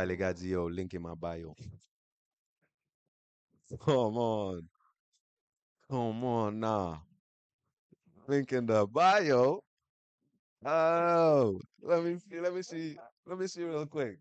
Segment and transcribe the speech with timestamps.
[0.00, 1.54] Les gars disent, yo, oh, link in my bio.
[3.78, 4.68] Come on.
[5.90, 7.02] Come on now.
[8.26, 9.60] Link in the bio.
[10.64, 14.18] Oh, let me see, let me see, let me see real quick.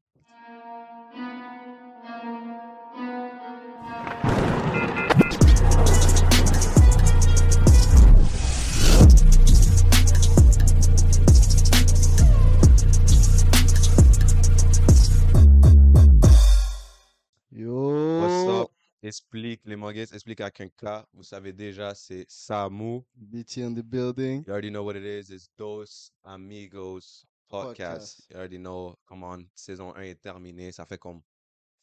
[19.11, 21.06] Explique les Moguets, explique à quelqu'un.
[21.11, 23.01] Vous savez déjà, c'est Samu.
[23.14, 24.42] BT in the building.
[24.47, 25.29] You already know what it is.
[25.29, 28.21] It's Dos Amigos Podcast.
[28.21, 28.29] Podcast.
[28.29, 28.96] You already know.
[29.06, 30.71] Come on, saison 1 est terminée.
[30.71, 31.21] Ça fait comme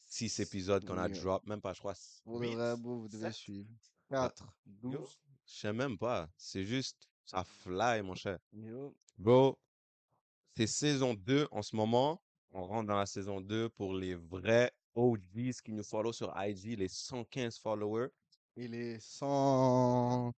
[0.06, 1.46] 6 épisodes qu'on a drop.
[1.46, 1.92] Même pas, je crois.
[2.24, 3.68] Pour bro, vous devez suivre.
[4.10, 4.46] Ah, 4,
[4.84, 5.18] Yo, 12.
[5.44, 6.30] je sais même pas.
[6.34, 8.38] C'est juste, ça fly, mon cher.
[8.54, 8.96] Yo.
[9.18, 9.58] Bro,
[10.56, 12.22] c'est saison 2 en ce moment.
[12.52, 16.76] On rentre dans la saison 2 pour les vrais OGs qui nous follow sur IG,
[16.78, 18.08] les 115 followers.
[18.56, 20.32] Et les 100.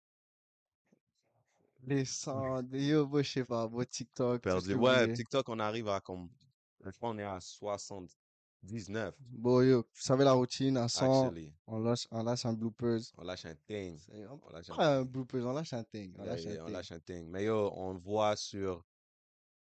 [1.83, 2.61] Les 100.
[2.73, 4.75] Yo, je sais pas, bro, TikTok, Perdu.
[4.75, 5.11] Ouais.
[5.13, 6.29] TikTok, on arrive à comme,
[6.85, 9.15] je crois on est à 79.
[9.31, 13.01] Bon, yo, vous savez la routine, à 100, Actually, on lâche, on lâche un bloopers.
[13.17, 13.97] on lâche un thing.
[14.29, 16.13] On On lâche un pas un bloopers, on lâche un thing.
[16.19, 16.73] On Yeah, lâche un yeah, on thing.
[16.75, 17.27] lâche un thing.
[17.27, 18.85] Mais yo, on voit sur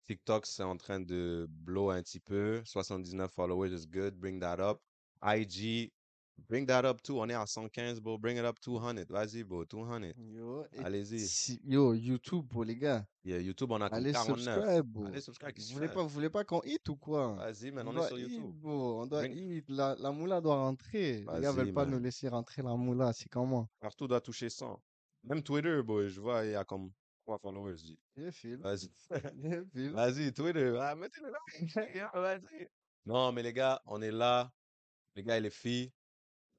[0.03, 2.61] TikTok, c'est en train de blow un petit peu.
[2.65, 4.15] 79 followers is good.
[4.19, 4.81] Bring that up.
[5.23, 5.91] IG,
[6.49, 7.19] bring that up too.
[7.21, 8.17] On est à 115, bro.
[8.19, 9.05] Bring it up 200.
[9.09, 9.65] Vas-y, bro.
[9.65, 10.13] 200.
[10.17, 11.19] Yo, Allez-y.
[11.21, 13.05] si- yo, YouTube, pour les gars.
[13.25, 14.55] Yeah, YouTube, on a Allez 49.
[14.55, 15.07] subscribe, bro.
[15.07, 15.59] Allez, subscribe.
[15.59, 17.35] Vous voulez pas, vous voulez pas qu'on hit ou quoi?
[17.35, 17.87] Vas-y, man.
[17.89, 18.55] On On est sur hit, YouTube.
[18.61, 19.03] bro.
[19.03, 19.65] On doit Bring- hit.
[19.69, 21.19] La, la moula doit rentrer.
[21.35, 21.95] Les gars veulent pas man.
[21.95, 23.13] nous laisser rentrer la moula.
[23.13, 23.69] C'est comment?
[23.81, 24.81] Partout doit toucher 100.
[25.25, 26.91] Même Twitter, boy, je vois, il y a comme
[27.25, 27.75] 3 followers.
[28.17, 28.91] Vas-y.
[29.93, 30.79] Vas-y, Twitter.
[30.81, 31.39] Ah, mettez-le là.
[32.15, 32.69] Vas-y.
[33.05, 34.51] Non, mais les gars, on est là.
[35.15, 35.93] Les gars et les filles.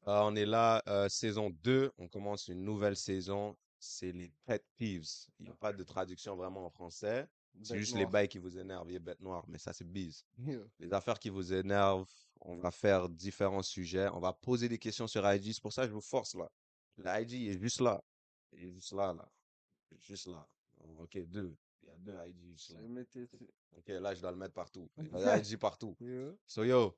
[0.08, 1.92] euh, on est là, euh, saison 2.
[1.98, 3.58] On commence une nouvelle saison.
[3.80, 5.08] C'est les pet peeves.
[5.40, 7.28] Il n'y a pas de traduction vraiment en français.
[7.64, 9.46] C'est juste les bails qui vous énervent, les bêtes noires.
[9.48, 10.24] Mais ça, c'est bise.
[10.80, 12.06] Les affaires qui vous énervent.
[12.42, 14.08] On va faire différents sujets.
[14.10, 15.54] On va poser des questions sur IG.
[15.54, 16.50] C'est pour ça que je vous force là.
[16.98, 18.02] La IG est juste là.
[18.54, 19.28] Il est juste là, là.
[20.00, 20.48] Juste là.
[21.00, 21.56] Ok, deux.
[21.84, 22.80] Il y a deux IG juste là.
[23.78, 24.90] Ok, là, je dois le mettre partout.
[24.98, 25.96] Il y a IG partout.
[26.46, 26.98] So, yo,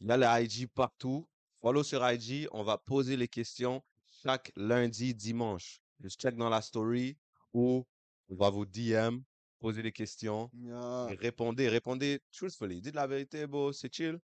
[0.00, 1.26] il y a les IG partout.
[1.60, 2.48] Follow sur IG.
[2.52, 3.82] On va poser les questions
[4.22, 5.80] chaque lundi, dimanche.
[6.00, 7.16] Juste check dans la story
[7.52, 7.84] ou
[8.28, 9.18] on va vous DM,
[9.58, 10.50] poser des questions.
[10.54, 11.08] Yeah.
[11.10, 12.80] et répondez, répondez truthfully.
[12.80, 14.18] Dites la vérité, bro, c'est chill.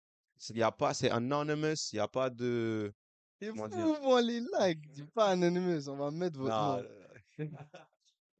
[0.49, 1.91] Il y a pas, c'est anonymous.
[1.93, 2.93] Il n'y a pas de.
[3.41, 3.99] Vous, dire?
[4.01, 4.87] on les like.
[4.89, 5.89] Dis pas anonymous.
[5.89, 6.83] On va mettre votre Non,
[7.39, 7.49] nom.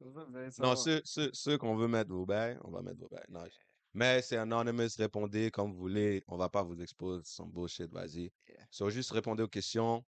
[0.60, 3.24] Non, ceux, ceux, ceux qu'on veut mettre vos bails, on va mettre vos bails.
[3.28, 3.67] Non, je-
[3.98, 6.22] Mais c'est anonymous, répondez comme vous voulez.
[6.28, 8.30] On va pas vous exposer son bullshit, vas-y.
[8.46, 8.64] Yeah.
[8.70, 10.04] So, juste répondez aux questions.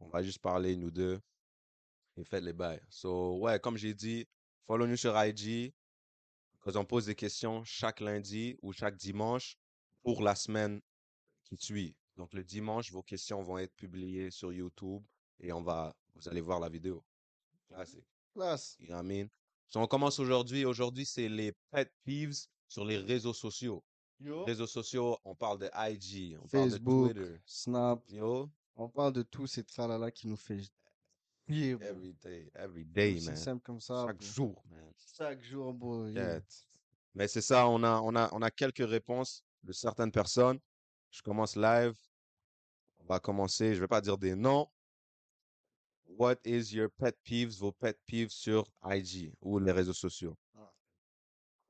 [0.00, 1.20] On va juste parler, nous deux.
[2.16, 2.80] Et faites les bails.
[2.88, 4.26] So, ouais, comme j'ai dit,
[4.66, 5.74] follow nous sur IG.
[6.62, 9.58] Parce qu'on pose des questions chaque lundi ou chaque dimanche
[10.02, 10.80] pour la semaine
[11.42, 11.94] qui suit.
[12.16, 15.04] Donc, le dimanche, vos questions vont être publiées sur YouTube
[15.38, 17.04] et on va, vous allez voir la vidéo.
[17.68, 18.08] Classique.
[18.32, 18.74] Classe.
[18.78, 19.28] You know what I mean?
[19.68, 20.64] So, on commence aujourd'hui.
[20.64, 23.82] Aujourd'hui, c'est les pet peeves sur les réseaux sociaux.
[24.20, 24.44] Yo.
[24.44, 27.40] Réseaux sociaux, on parle de IG, on parle de Facebook, Twitter.
[27.44, 28.02] Snap.
[28.08, 30.56] Yo, On parle de tous ces tralala qui nous fait
[31.48, 31.80] bro.
[31.82, 33.36] every day, every day, C'est man.
[33.36, 34.04] simple comme ça.
[34.06, 34.26] Chaque bro.
[34.26, 34.92] jour, man.
[35.16, 36.06] Chaque jour, bro.
[36.08, 36.40] Yeah.
[37.14, 40.58] Mais c'est ça, on a, on a, on a quelques réponses de certaines personnes.
[41.10, 41.96] Je commence live.
[43.00, 44.68] On va commencer, je vais pas dire des noms.
[46.06, 50.36] What is your pet peeves, vos pet peeves sur IG ou les réseaux sociaux?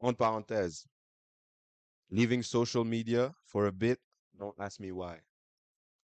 [0.04, 0.86] Entre parenthèses.
[2.10, 3.98] Leaving social media for a bit,
[4.34, 5.16] don't ask me why.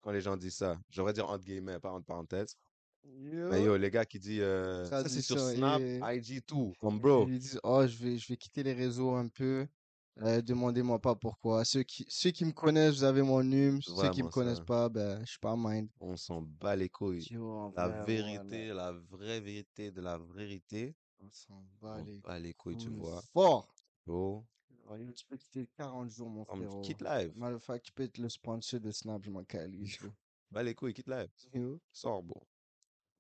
[0.01, 2.57] Quand les gens disent ça, j'aurais dire entre guillemets, pas entre parenthèses.
[3.05, 6.73] Mais yo, les gars qui disent euh, ça c'est sur Snap, et- IG, tout.
[6.81, 7.27] Comme Ils bro.
[7.27, 9.67] lui disent, oh, je vais, je vais quitter les réseaux un peu.
[10.23, 11.65] Euh, demandez-moi pas pourquoi.
[11.67, 13.81] Ceux qui, ceux qui me connaissent, vous avez mon numéro.
[13.83, 15.91] Ceux qui me connaissent pas, ben, je suis pas mind.
[16.01, 17.27] On s'en bat les couilles.
[17.31, 20.95] Yo, La vrai, vérité, la vraie vérité de la vérité.
[21.23, 23.21] On s'en bat les bat les couilles, tu vois.
[23.35, 23.75] Fort.
[24.07, 24.45] Oh,
[24.93, 26.81] Oh, yo, tu peux quitter 40 jours, mon comme frérot.
[26.81, 27.33] quitte live.
[27.85, 29.97] Tu peux être le sponsor de Snap, je m'en calise.
[30.03, 30.09] yo.
[30.51, 31.31] Bat les couilles, quitte live.
[31.55, 31.81] Yo.
[31.93, 32.41] Sors, bon.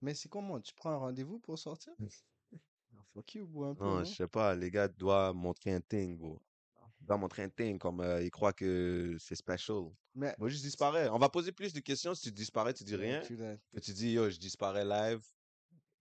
[0.00, 0.60] Mais c'est comment?
[0.60, 1.92] Tu prends un rendez-vous pour sortir?
[2.02, 4.04] Ah, Fuck you, un peu, Non, non?
[4.04, 6.40] je sais pas, les gars doivent montrer un thing, bro.
[7.02, 9.90] Ils doivent montrer un thing comme euh, ils croient que c'est special.
[10.14, 11.08] Mais, Moi, je disparais.
[11.08, 12.14] On va poser plus de questions.
[12.14, 13.20] Si tu disparais, tu dis rien.
[13.20, 15.24] Que tu dis, yo, je disparais live.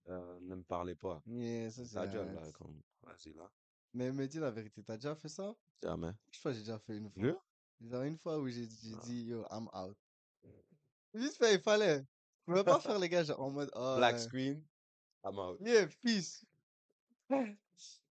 [0.08, 1.22] Euh, ne me parlez pas.
[1.26, 2.42] Yeah, ça, C'est ta job, là.
[2.42, 2.52] nice.
[2.54, 2.80] Comme...
[3.04, 3.48] Vas-y, là.
[3.92, 5.54] Mais me dis la vérité, t'as déjà fait ça?
[5.82, 6.12] Jamais.
[6.32, 7.22] Je crois que j'ai déjà fait une fois.
[7.22, 7.44] Jure?
[7.80, 9.00] Genre une fois où j'ai j'ai Ah.
[9.04, 9.96] dit, yo, I'm out.
[11.14, 11.98] Vite fait, il fallait.
[12.46, 14.62] Je pouvais pas faire les gars genre en mode, oh, Black screen,
[15.24, 15.58] I'm out.
[15.60, 16.44] yeah, peace.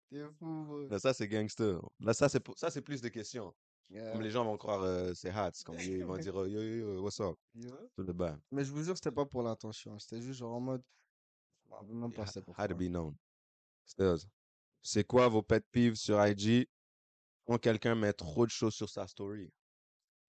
[0.09, 0.87] T'es fou, bro.
[0.87, 1.79] Là, ça, c'est gangster.
[1.99, 3.53] Là, ça, c'est pour- ça, c'est plus de questions.
[3.91, 4.11] Yeah.
[4.11, 5.51] Comme les gens vont croire euh, c'est hats.
[5.65, 7.37] Comme ils ils vont dire oh, yo, yo, yo, what's up?
[7.55, 7.89] You know?
[7.95, 8.37] Tout le bas.
[8.51, 9.97] Mais je vous jure, c'était pas pour l'intention.
[9.99, 10.83] C'était juste genre en mode,
[11.65, 12.67] je me rappelle même pas c'était Had pourquoi.
[12.67, 13.15] to be known.
[13.85, 14.27] Stills.
[14.81, 16.67] C'est quoi vos pet peeves sur IG
[17.45, 19.51] quand quelqu'un met trop de choses sur sa story?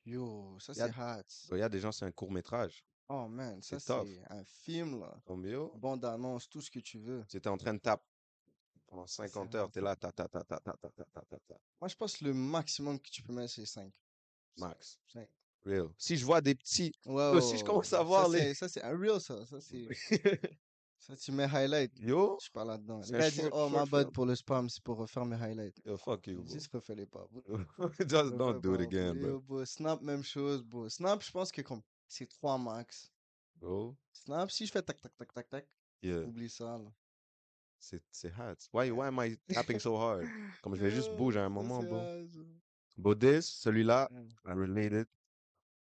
[0.05, 1.23] Yo, ça c'est hot.
[1.53, 2.85] Il y a des gens, c'est un court métrage.
[3.09, 3.93] Oh man, ça C'est
[4.31, 5.21] un film là.
[5.45, 7.25] Yo, Bande annonce, tout ce que tu veux.
[7.29, 8.05] tu étais en train de taper
[8.87, 11.55] pendant 50 heures, t'es là, ta, ta, ta, ta, ta, ta, ta, ta, ta, ta.
[11.81, 13.93] Moi je pense que le maximum que tu peux mettre c'est 5.
[14.57, 14.99] Max.
[15.07, 15.29] 5.
[15.65, 15.89] Real.
[15.99, 18.97] Si je vois des petits, si je commence à voir ça, les- Ça c'est un
[18.99, 19.45] real ça.
[19.47, 19.87] Ça c'est.
[21.11, 21.93] ça tu mets highlight.
[21.99, 23.01] yo, Je suis pas là-dedans.
[23.11, 25.81] Les gars disent, oh my bad pour le spam, c'est pour refaire mes highlights.
[25.85, 26.53] yo, fuck you, bro.
[26.53, 27.27] Juste refais-les pas.
[27.31, 27.59] bro.
[28.01, 29.29] Just don't do it again, bro.
[29.39, 29.41] bro.
[29.41, 30.89] Bro, Snap, même chose, bro.
[30.89, 33.11] Snap, je pense que comme c'est 3 max.
[33.57, 35.67] Bro, Snap, si je fais tac tac tac tac tac,
[36.03, 36.91] yeah, oublie ça là.
[37.79, 38.57] c'est c'est hot.
[38.73, 40.25] Why, why am I tapping so hard?
[40.63, 41.97] Comme je vais juste bouger à un moment, bro.
[41.97, 42.39] hard, ça.
[42.97, 44.29] Bodis, celui-là, Mm.
[44.47, 45.07] I related.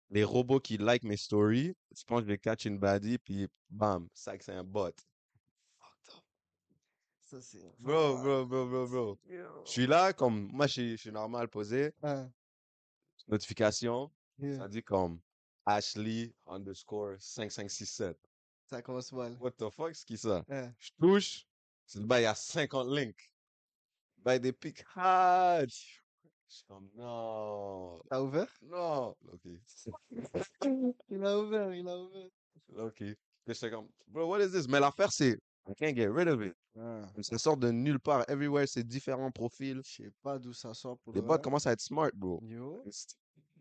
[0.10, 3.48] Les robots qui like mes stories, je pense que je vais catch une baddie, puis
[3.70, 4.92] bam, ça que c'est un bot.
[7.30, 7.60] Ça c'est.
[7.80, 9.20] Bro, bro, bro, bro, bro.
[9.66, 12.26] Je suis là, comme, moi, je suis, je suis normal posé, Ah,
[13.28, 14.10] notification,
[14.40, 14.58] yeah.
[14.60, 15.20] ça dit comme
[15.66, 18.18] Ashley underscore 5567.
[18.70, 19.36] Ça commence mal.
[19.42, 20.44] What the fuck, c'est qui ça?
[20.50, 21.46] Ah, Je touche,
[21.86, 23.32] c'est le bail, il y a 50 links.
[24.20, 25.70] Bail des pics hard.
[25.70, 28.48] Je suis comme, non, T'as ouvert?
[28.62, 29.16] Non.
[29.34, 29.42] Ok,
[31.10, 32.30] Il a ouvert, il a ouvert.
[32.78, 33.04] ok.
[33.48, 34.68] J'étais comme, bro, what is this?
[34.68, 35.38] Mais l'affaire, c'est,
[35.70, 36.56] I can't get rid of it.
[36.80, 38.24] Ah, Ça sort de nulle part.
[38.30, 39.82] Everywhere, c'est différents profils.
[39.84, 42.40] je sais pas d'où ça sort pour Les le bots commencent à être smart, bro.
[42.44, 42.84] Yo,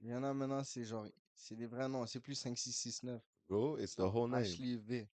[0.03, 2.73] il y en a maintenant, c'est genre, c'est des vrais noms, c'est plus 5, 6,
[2.73, 3.21] 6, 9.
[3.49, 4.43] Bro, it's the whole name.
[4.43, 5.09] Ashley V.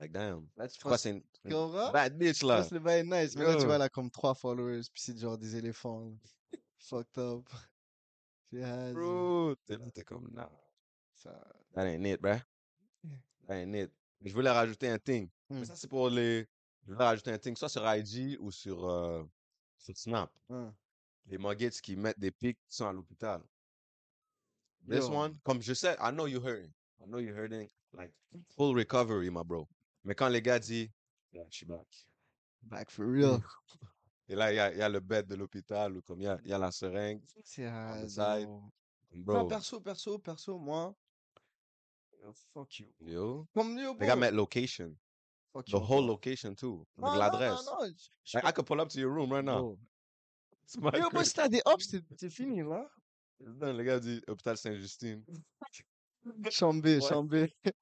[0.00, 0.46] Like, damn.
[0.56, 1.48] Là, tu crois c'est une, tu
[1.92, 2.58] bad bitch, Tu là?
[2.58, 5.16] penses le bail nice, mais là, tu vois, elle a comme 3 followers, puis c'est
[5.18, 6.12] genre des éléphants.
[6.78, 7.48] Fucked up.
[8.94, 10.50] Bro, t'es là, t'es comme, nah.
[11.14, 11.30] Ça...
[11.74, 12.40] That ain't it, bruh.
[13.46, 13.92] That ain't it.
[14.24, 15.28] Je voulais rajouter un thing.
[15.50, 15.64] Mais Hmm.
[15.64, 16.46] ça, c'est pour les...
[16.86, 19.24] Je voulais rajouter un thing, soit sur IG ou sur, euh,
[19.78, 20.30] sur Snap.
[20.50, 20.74] hein.
[21.26, 23.42] Les muggets qui mettent des pics qui sont à l'hôpital.
[24.88, 25.12] This Yo.
[25.12, 26.72] one, comme je sais, I know you hurting.
[27.00, 27.68] I know you hurting.
[27.92, 28.12] Like,
[28.56, 29.68] full recovery, my bro.
[30.04, 30.90] Mais quand les gars disent,
[31.32, 31.86] yeah, je suis back.
[32.62, 33.40] Back for real.
[34.28, 36.28] Et là, il y a, y a le bed de l'hôpital ou comme il y
[36.28, 37.22] a, y a la seringue.
[37.44, 38.70] C'est bro.
[39.12, 40.94] Bro, perso, perso, perso, moi.
[42.22, 42.86] yo, Fuck you.
[43.00, 43.46] yo.
[43.54, 44.20] Comme yo, Les gars bro.
[44.20, 44.96] mettent location.
[45.56, 46.86] Fuck The you, whole location too.
[46.98, 47.64] Avec non, l'adresse.
[47.66, 47.86] non, non.
[47.86, 49.76] je- je Like, I could pull up to your room right now.
[50.74, 51.24] Yo, crib.
[51.24, 52.86] si t'as des hops, c'est fini, là.
[53.40, 55.24] Non, le gars dit hôpital Saint-Justine.
[56.50, 57.54] Chambé, chambé.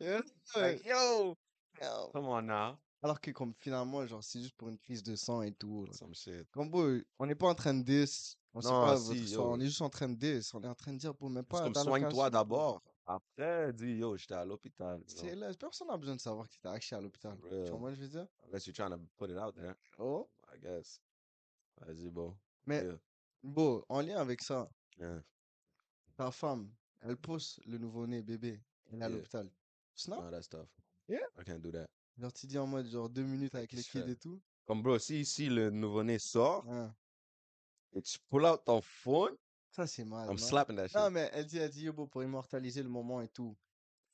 [0.00, 0.20] Yeah,
[0.56, 1.36] Like, yo,
[1.80, 2.10] Yo.
[2.12, 2.76] come on now.
[3.02, 5.86] Alors que comme finalement, genre, c'est juste pour une prise de sang et tout.
[5.86, 5.92] là.
[5.92, 6.50] Some shit.
[6.50, 8.36] Comme bro, on n'est pas en train de dis.
[8.52, 9.42] On sait Non, pas si, votre yo.
[9.52, 10.48] on est juste en train de dis.
[10.52, 12.82] On est en train de dire, pour même pas comme soigne-toi d'abord.
[13.06, 14.98] Après, dis yo, j'étais à l'hôpital.
[15.00, 17.36] you C'est là, personne n'a besoin de savoir que t'étais acheté à l'hôpital.
[17.38, 17.68] Tu Real.
[17.70, 18.26] vois moi, je veux dire?
[18.46, 20.28] Unless you're trying to put it out there, Oh.
[20.54, 21.00] I guess.
[21.80, 22.34] Vas-y, bon.
[22.66, 22.98] Mais, Yeah.
[23.42, 25.22] bon, en lien avec ça, Yeah.
[26.16, 26.72] ta femme,
[27.02, 28.60] elle pousse le nouveau-né bébé.
[28.90, 29.16] Elle est à Yeah.
[29.16, 29.50] l'hôpital.
[29.94, 30.20] Snap?
[30.22, 30.68] No, that's tough.
[31.08, 31.26] Yeah.
[31.38, 31.86] I can't do that.
[32.16, 34.40] Genre, tu dis en mode, genre, deux minutes avec les kids et tout.
[34.66, 36.94] Comme bro, si, si le nouveau-né sort Hein.
[37.92, 39.36] et tu pull out ton phone,
[39.74, 40.28] Ça, c'est mal.
[40.28, 40.38] I'm non?
[40.38, 40.96] slapping that shit.
[40.96, 43.56] Non, mais elle dit, elle dit, yo, bro, pour immortaliser le moment et tout.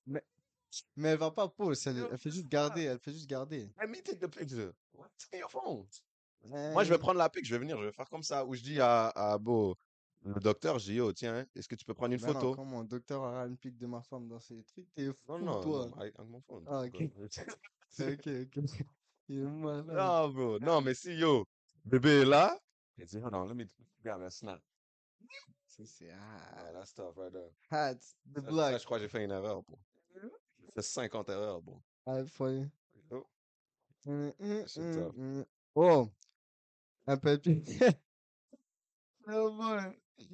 [0.07, 0.25] Mais,
[0.97, 3.69] mais elle va pas pousser, elle, fait juste garder, elle fait juste garder.
[3.79, 4.73] Let me take the picture.
[4.95, 5.87] What's in your phone?
[6.45, 8.47] Moi, je vais prendre la pic, je vais venir, je vais faire comme ça.
[8.47, 9.77] Où je dis à, à Beau,
[10.25, 12.55] le docteur, je dis, yo, tiens, est-ce que tu peux prendre une Mais non, photo?
[12.55, 15.87] comment, docteur aura une pique de ma femme dans ses trucs, t'es fou, non, toi.
[15.89, 16.65] non, avec, avec mon phone.
[16.67, 17.03] Ah, ok.
[18.01, 18.87] Ok, ok.
[19.29, 19.87] Il est malade.
[19.89, 21.45] non, bro, non, mais si, yo,
[21.85, 22.59] bébé est là,
[22.97, 23.67] il dit, hold on, let me
[24.03, 24.63] grab a snap.
[25.85, 27.51] C'est ah, that's tough right there.
[27.71, 28.79] hats, the Ça, ça, black.
[28.81, 29.79] je crois que j'ai fait une erreur, bro.
[30.15, 31.81] J'ai fait 50 erreurs, bro.
[32.07, 32.69] Ah, funny.
[33.11, 33.27] Oh,
[34.07, 34.33] hum,
[34.67, 35.17] shit hum, tough.
[35.17, 35.45] hum.
[35.75, 36.11] Oh,
[37.07, 37.63] un papier.
[39.29, 39.81] Oh boy.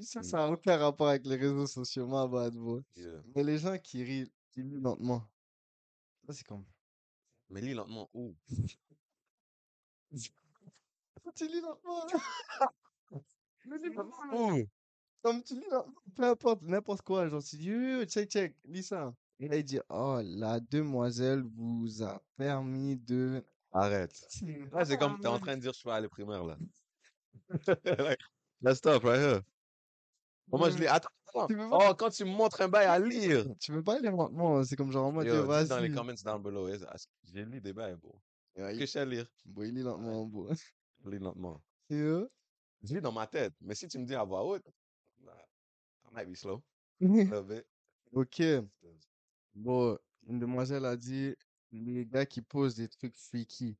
[0.02, 0.22] Ça, Mm.
[0.24, 2.80] ça n'a aucun rapport avec les réseaux sociaux, ma bad, bro.
[2.96, 3.22] Yeah.
[3.34, 5.22] Mais les gens qui rient, qui lient lentement.
[6.26, 6.64] Ça, c'est comme.
[7.50, 8.34] Mais lis lentement, où?
[11.34, 12.18] Tu lis lentement, là.
[13.66, 14.64] Mais lis lentement, là.
[15.44, 17.28] Tu lis lentement, peu importe, n'importe quoi.
[17.28, 19.14] Genre, tu dis, yo, yo, check, check, lis ça.
[19.38, 23.44] Et là, il dit, oh, la demoiselle vous a permis de.
[23.72, 24.14] Arrête.
[24.72, 26.56] Là, c'est comme, t'es en train de dire, je suis pas allé primaire, là.
[27.84, 28.20] Like,
[28.62, 29.42] That's tough right here.
[30.50, 30.86] Comment je veux- lis?
[30.86, 31.46] Attends, attends.
[31.72, 33.44] Oh, quand tu me montres un bail à lire.
[33.60, 35.92] Tu veux pas lire lentement, c'est comme genre en mode, dis dans les vas-y.
[35.94, 36.68] comments down below.
[37.24, 38.18] J'ai lu des bails, bro.
[38.56, 39.26] Ouais, Que je sais lire.
[39.44, 40.48] Bon, il lit lentement, bon.
[41.04, 41.60] Je lis lentement.
[41.90, 42.26] Yo.
[42.82, 43.52] Je lis dans ma tête.
[43.60, 44.66] Mais si tu me dis à voix haute,
[46.10, 46.62] I might be slow.
[47.00, 47.66] A little bit.
[48.12, 48.42] Ok.
[49.54, 51.34] Bon, une demoiselle a dit
[51.72, 53.76] les gars qui posent des trucs freaky.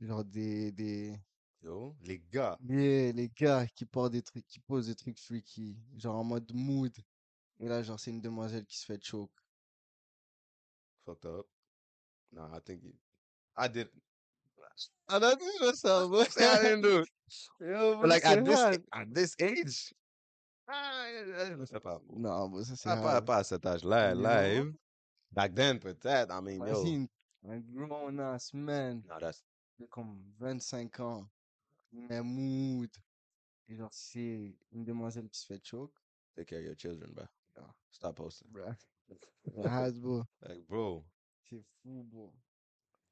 [0.00, 1.16] Genre des, des,
[1.62, 2.58] Yo, les gars.
[2.68, 5.76] Yeah, les gars qui portent des trucs, qui posent des trucs freaky.
[5.96, 6.92] Genre en mode mood.
[7.60, 9.30] Et là, genre, c'est une demoiselle qui se fait choke.
[11.04, 11.46] Fucked up.
[12.32, 12.92] Nah, I think you...
[13.56, 13.88] I did.
[15.08, 16.24] Ça, bro.
[16.24, 17.08] Say I didn't do it.
[17.60, 18.58] Yo, But like at this,
[18.92, 19.94] at this age.
[22.10, 24.74] Non, bro, ça, c'est Ah, pas, pas à cet âge-là, live.
[25.30, 26.30] Back then, peut-être.
[26.30, 26.82] I mean, yo.
[26.84, 27.08] Imagine,
[27.44, 29.42] un grown-ass man No, that's
[29.78, 31.28] de comme 25 ans,
[31.92, 32.90] mais mood.
[33.68, 35.94] Et genre, c'est une demoiselle qui se fait choke.
[36.34, 37.24] take care of your children, bro.
[37.56, 37.74] Yeah.
[37.90, 38.48] Stop posting.
[39.44, 40.24] Bro.
[40.42, 41.04] Like, bro.
[41.48, 42.32] C'est fou, bro.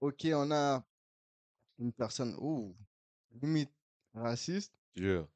[0.01, 0.83] Ok, on a
[1.79, 2.75] une personne, ouh,
[3.43, 3.71] limite
[4.15, 4.73] raciste.
[4.95, 5.27] Yeah.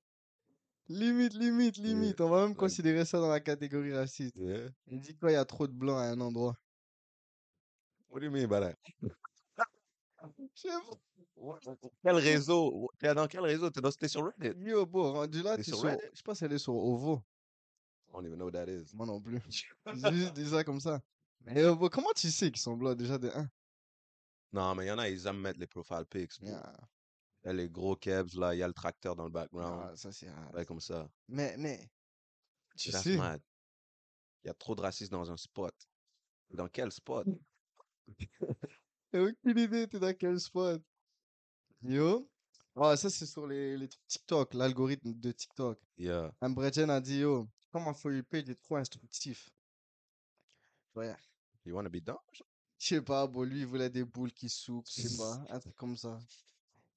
[0.89, 2.21] Limite, limite, limite.
[2.21, 4.37] On va même considérer ça dans la catégorie raciste.
[4.37, 4.69] Yeah.
[4.87, 6.57] Il dit quoi, il y a trop de blancs à un endroit?
[8.11, 8.77] What do you mean by that?
[12.03, 12.91] Quel réseau?
[12.99, 13.71] T'es dans quel réseau?
[13.71, 14.59] T'es dans, t'es sur Reddit?
[14.61, 17.23] Yo, bro, rendu là, T'es sur sur, je pense qu'elle est sur Ovo.
[18.09, 18.95] I don't even know what that is.
[18.95, 19.41] Moi non plus.
[19.95, 21.01] J'ai juste dit ça comme ça.
[21.41, 23.49] Mais yo, bro, comment tu sais qu'ils sont blancs déjà de 1?
[24.53, 26.39] Non, mais il y en a, ils aiment mettre les profile pics.
[26.41, 26.73] Yeah.
[27.45, 29.91] Il y a les gros kebs, là, il y a le tracteur dans le background.
[29.91, 30.55] Ah, ça c'est hard.
[30.55, 31.09] Ouais, comme ça.
[31.29, 31.91] Mais, mais,
[32.77, 33.41] tu That's sais, mad.
[34.43, 35.75] Il y a trop de racisme dans un spot.
[36.51, 37.27] Dans quel spot?
[39.13, 40.83] J'ai aucune idée, t'es dans quel spot?
[41.83, 42.29] Yo.
[42.77, 45.79] Ouais, ça c'est sur les, les trucs TikTok, l'algorithme de TikTok.
[45.97, 46.35] Yeah.
[46.41, 49.49] Ambrechen a dit, yo, comment faut lui payer est trop instructif.
[50.97, 51.15] Ouais,
[51.65, 52.19] You wanna be dumb?
[52.79, 55.59] je sais pas, bon, lui il voulait des boules qui souffrent, je sais pas, un
[55.61, 56.19] truc comme ça.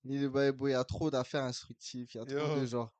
[0.09, 2.65] Il dit, bah, bon, il y a trop d'affaires instructives, il y a trop de
[2.65, 2.93] genre,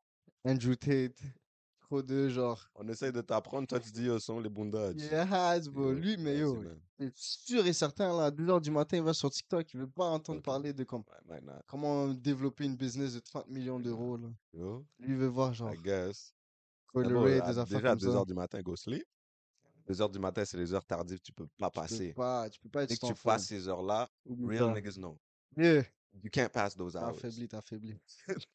[0.43, 1.15] Andrew Tate,
[1.81, 4.97] trop de genre, On essaye de t'apprendre, toi tu dis, yo, sont les boondocks.
[4.99, 6.63] yes, bro, lui, mais yo,
[6.99, 9.87] c'est sûr et certain, là, à 2h du matin, il va sur TikTok, il veut
[9.87, 11.03] pas entendre parler de comme,
[11.67, 14.33] comment développer une business de 30 millions d'euros, Lui,
[14.99, 16.33] il veut voir, genre, I guess.
[16.87, 18.15] Color D'abord, Ray, à- des affaires déjà à comme 2 ça.
[18.17, 19.03] heures du matin, go sleep.
[19.87, 22.13] 2 heures du matin, c'est les heures tardives, tu peux pas Tu peux passer.
[22.13, 24.09] pas, tu peux pas être Dès que tu passes ces heures-là,
[24.43, 25.17] real niggas know.
[25.57, 25.83] Yeah.
[26.23, 27.15] You can't pass those hours.
[27.17, 27.95] affaibli, t'as affaibli.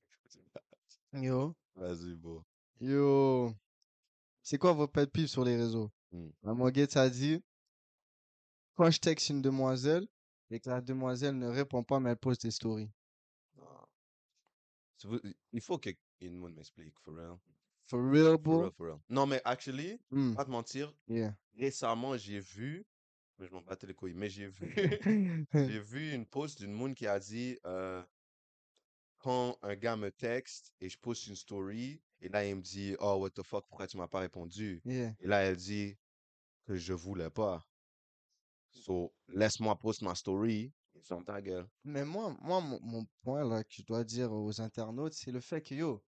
[1.12, 1.54] Yo.
[1.75, 2.45] Vas-y, bro.
[2.81, 3.54] Yo.
[4.42, 5.90] C'est quoi vos pet peeves sur les réseaux?
[6.11, 6.31] Hmm.
[6.42, 7.42] Maman Gates a dit,
[8.75, 10.07] quand je texte une demoiselle
[10.50, 12.90] et que la demoiselle ne répond pas, mais elle pose des stories.
[15.52, 15.90] Il faut que
[16.21, 17.37] une monde m'explique, for real.
[17.87, 18.61] For real, For bro?
[18.61, 19.00] real, for real.
[19.09, 21.35] Non, mais actually, Hmm, pas te mentir, Yeah.
[21.57, 22.85] récemment, j'ai vu,
[23.39, 26.95] mais je m'en battais les couilles, mais j'ai vu, j'ai vu une post d'une monde
[26.95, 28.03] qui a dit, euh,
[29.19, 32.95] quand un gars me texte et je poste une story, et là, il me dit,
[33.01, 34.81] oh, what the fuck, pourquoi tu m'as pas répondu?
[34.85, 35.15] Yeah.
[35.21, 35.97] Et là, elle dit
[36.67, 37.67] que je voulais pas.
[38.71, 40.73] So, laisse-moi poster ma story.
[41.03, 41.69] Ferme ta gueule.
[41.85, 45.41] Mais moi, moi mon, mon point là que je dois dire aux internautes, c'est le
[45.41, 46.05] fait que yo,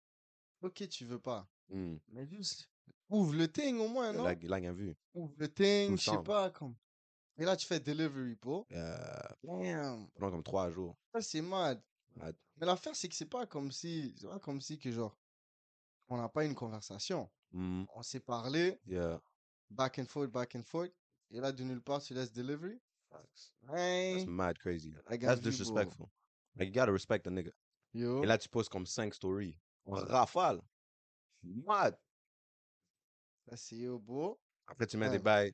[0.63, 1.97] ok, tu veux pas, Hmm.
[2.09, 2.69] mais juste
[3.09, 4.25] ouvre le thing au moins, non?
[4.25, 4.95] Là, il a vu.
[5.15, 6.75] Ouvre le thing, je sais pas, comme.
[7.37, 8.67] Et là, tu fais delivery, bro.
[8.73, 8.97] Euh,
[9.43, 10.97] Damn, pendant comme trois jours.
[11.13, 11.83] ça c'est mad.
[12.17, 12.37] Mad.
[12.57, 15.19] Mais l'affaire, c'est que c'est pas comme si, c'est pas comme si que genre,
[16.09, 17.29] on n'a pas une conversation.
[17.51, 17.85] Hmm.
[17.95, 19.21] On s'est parlé, Yeah.
[19.71, 20.93] back and forth, back and forth.
[21.31, 22.81] Et là, de nulle part, tu laisses delivery.
[23.11, 24.93] That's Hey, mad crazy.
[25.09, 25.37] That's you, bro.
[25.37, 26.09] disrespectful.
[26.57, 27.51] Like, you gotta respect the nigga.
[27.93, 28.23] Yo.
[28.23, 29.59] Et là, tu poses comme cinq stories.
[29.87, 30.61] En rafale.
[31.43, 31.99] Mad.
[33.49, 34.39] Ça, c'est yo, bro.
[34.67, 35.53] Après, tu mets des bails.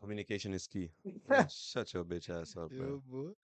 [0.00, 0.90] Communication is key.
[1.50, 3.00] Shut your bitch ass up, Yo, bro.
[3.06, 3.36] bro.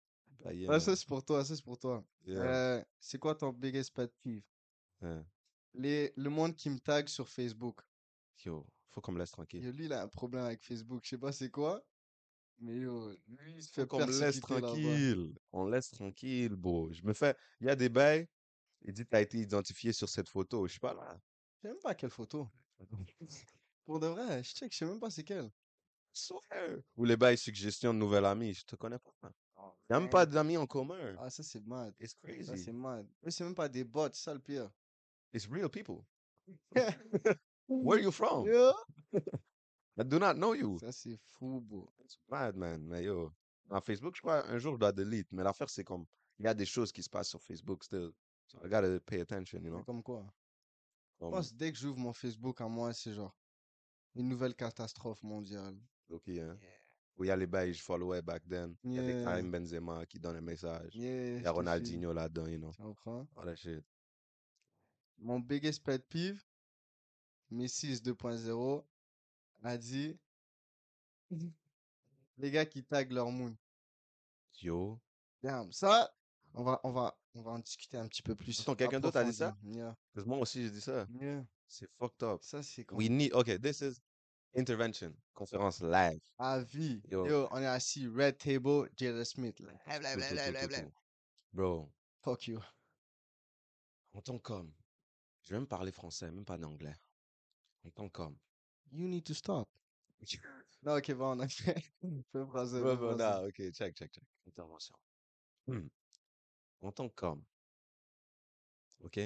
[0.45, 0.81] Bah, yeah, Ah, man.
[0.81, 2.05] ça, c'est pour toi, ça, c'est pour toi.
[2.27, 2.43] Yeah.
[2.43, 4.43] Euh, c'est quoi ton biggest pet peeve?
[5.03, 5.25] Yeah.
[5.75, 7.81] Les, le monde qui me tag sur Facebook.
[8.45, 9.65] Yo, faut qu'on me laisse tranquille.
[9.65, 11.01] Yo, lui, il a un problème avec Facebook.
[11.05, 11.85] Je sais pas c'est quoi.
[12.61, 14.67] Mais yo, lui, il se Faut fait qu'on me laisse persécuter là-bas.
[14.69, 15.35] tranquille.
[15.53, 16.93] On laisse tranquille, bro.
[16.93, 17.35] Je me fais.
[17.61, 18.29] Il y a des bails.
[18.83, 20.67] Il dit, t'as été identifié sur cette photo.
[20.67, 21.19] Je suis pas là.
[21.57, 22.49] Je sais même pas quelle photo.
[23.87, 25.51] Pour de vrai, je check, je sais même pas c'est quelle.
[26.15, 26.79] Swear.
[26.97, 28.55] Ou les bails suggestions de nouvel ami.
[28.55, 29.13] Je te connais pas.
[29.57, 31.17] Il n'y a même pas d'amis en commun.
[31.19, 31.95] Ah, ça c'est mad.
[32.01, 32.59] It's Ça crazy.
[32.65, 33.07] c'est mad.
[33.27, 34.71] Eux, c'est même pas des bots, c'est ça le pire.
[35.33, 36.05] It's real people.
[37.69, 38.47] Where you from?
[39.97, 40.79] I do not know you.
[40.81, 41.89] Ça c'est fou, bro.
[42.03, 42.83] It's mad, man.
[42.87, 43.33] Mais yo.
[43.71, 45.29] En Facebook, je crois, un jour, je dois delete.
[45.33, 46.07] Mais l'affaire, c'est comme.
[46.39, 48.11] Il y a des choses qui se passent sur Facebook still.
[48.47, 49.85] So I gotta pay attention, you Mais know?
[49.85, 50.25] comme quoi?
[51.21, 53.35] Je pense dès que j'ouvre mon Facebook à moi, c'est genre
[54.17, 55.77] une nouvelle catastrophe mondiale.
[56.11, 56.57] Ok, hein?
[57.17, 58.75] Où il y a les bails, je followais back then.
[58.83, 59.25] Il y avait Yeah.
[59.25, 60.95] Karim Benzema qui donne un message.
[60.97, 62.73] Yeah, Il y a Ronaldinho là-dedans, you know.
[62.73, 63.27] Tu comprends?
[63.37, 63.85] All that shit.
[65.19, 66.43] Mon biggest pet peeve,
[67.53, 68.85] Messi is 2.0,
[69.63, 70.19] a dit
[72.39, 73.57] les gars qui taguent leur moon.
[74.61, 74.99] Yo.
[75.43, 76.13] Damn, ça,
[76.55, 78.59] on va, on va, on va en discuter un petit peu plus.
[78.61, 79.57] Attends, quelqu'un d'autre a dit ça?
[79.65, 81.07] Yeah, Parce que moi aussi, j'ai dit ça.
[81.21, 81.45] yeah.
[81.69, 82.43] C'est fucked up.
[82.43, 84.01] Ça, c'est comme We need, okay, this is
[84.57, 85.15] intervention.
[85.35, 86.21] Conférence live.
[86.39, 87.03] à vie.
[87.11, 87.27] Yo.
[87.27, 87.49] Yo.
[87.51, 89.61] on est assis, Red Table, Jada Smith.
[91.53, 91.91] Bro,
[92.23, 92.61] Fuck you.
[94.13, 94.73] en tant qu'homme,
[95.43, 96.97] je vais même parler français, même pas d'anglais.
[97.85, 98.37] En tant qu'homme.
[98.93, 99.69] You need to stop.
[100.83, 101.83] Non, ok, bon, on a fait.
[102.33, 104.25] Fais français, Ouais, bon, là, ok, check, check, check.
[104.47, 104.95] Intervention.
[105.67, 105.89] Hmm.
[106.83, 107.43] En tant qu'homme,
[109.01, 109.19] ok,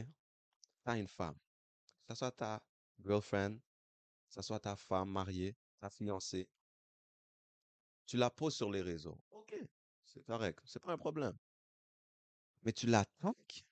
[0.84, 2.62] t'as une femme, que ça soit ta
[3.04, 3.58] girlfriend,
[4.28, 6.48] ça soit ta femme mariée, ta fiancée,
[8.06, 9.18] tu la poses sur les réseaux.
[9.30, 9.54] Ok,
[10.04, 11.36] c'est correct, c'est pas un problème.
[12.62, 13.64] Mais tu l'attaques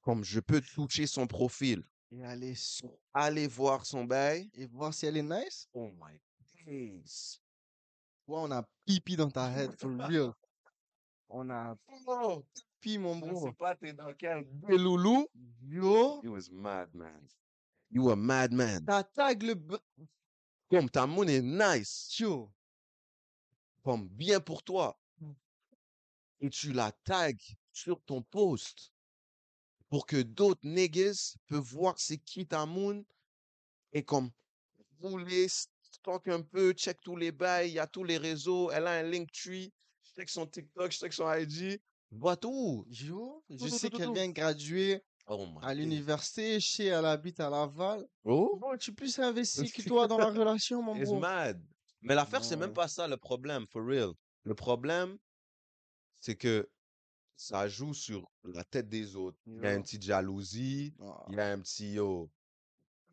[0.00, 4.48] comme je peux toucher son profil, Et aller sur- aller voir son bail.
[4.54, 5.68] et voir si elle est nice?
[5.74, 6.18] Oh my
[6.64, 7.40] days.
[8.26, 10.32] Ouais, on a pipi dans ta head, for real.
[11.28, 13.40] On a Oh, pipi, mon je bro.
[13.48, 15.26] sais pas t'es dans quel loulou?
[15.60, 17.28] Yo, You was mad, man.
[17.90, 18.84] You a madman.
[18.84, 19.54] t'attaques le...
[19.54, 19.78] b-
[20.68, 22.50] Comme ta monnaie est nice, Yo.
[23.82, 24.98] comme bien pour toi.
[25.20, 25.32] Mm.
[26.40, 27.32] Et tu la tags
[27.72, 28.92] sur ton post
[29.88, 33.04] pour que d'autres niggas peuvent voir c'est qui ta moon
[33.92, 34.30] et comme
[35.00, 38.86] rouler, stock un peu, check tous les bails, il y a tous les réseaux, elle
[38.86, 39.72] a un Linktree,
[40.14, 41.80] check son TikTok, check son IG,
[42.10, 42.84] vois tout.
[42.90, 47.50] Yo, je tout, sais qu'elle vient de graduer Oh à l'université, chez elle habite à
[47.50, 48.06] Laval.
[48.24, 51.20] Oh, Bon, tu plus investi que toi dans la relation, mon it's bro.
[51.20, 51.62] mad.
[52.00, 54.12] Mais l'affaire, c'est même pas ça le problème, for real.
[54.44, 55.18] Le problème,
[56.18, 56.70] c'est que
[57.36, 59.38] ça joue sur la tête des autres.
[59.46, 62.30] Il y a une petite jalousie, Ah, il y a un petit yo,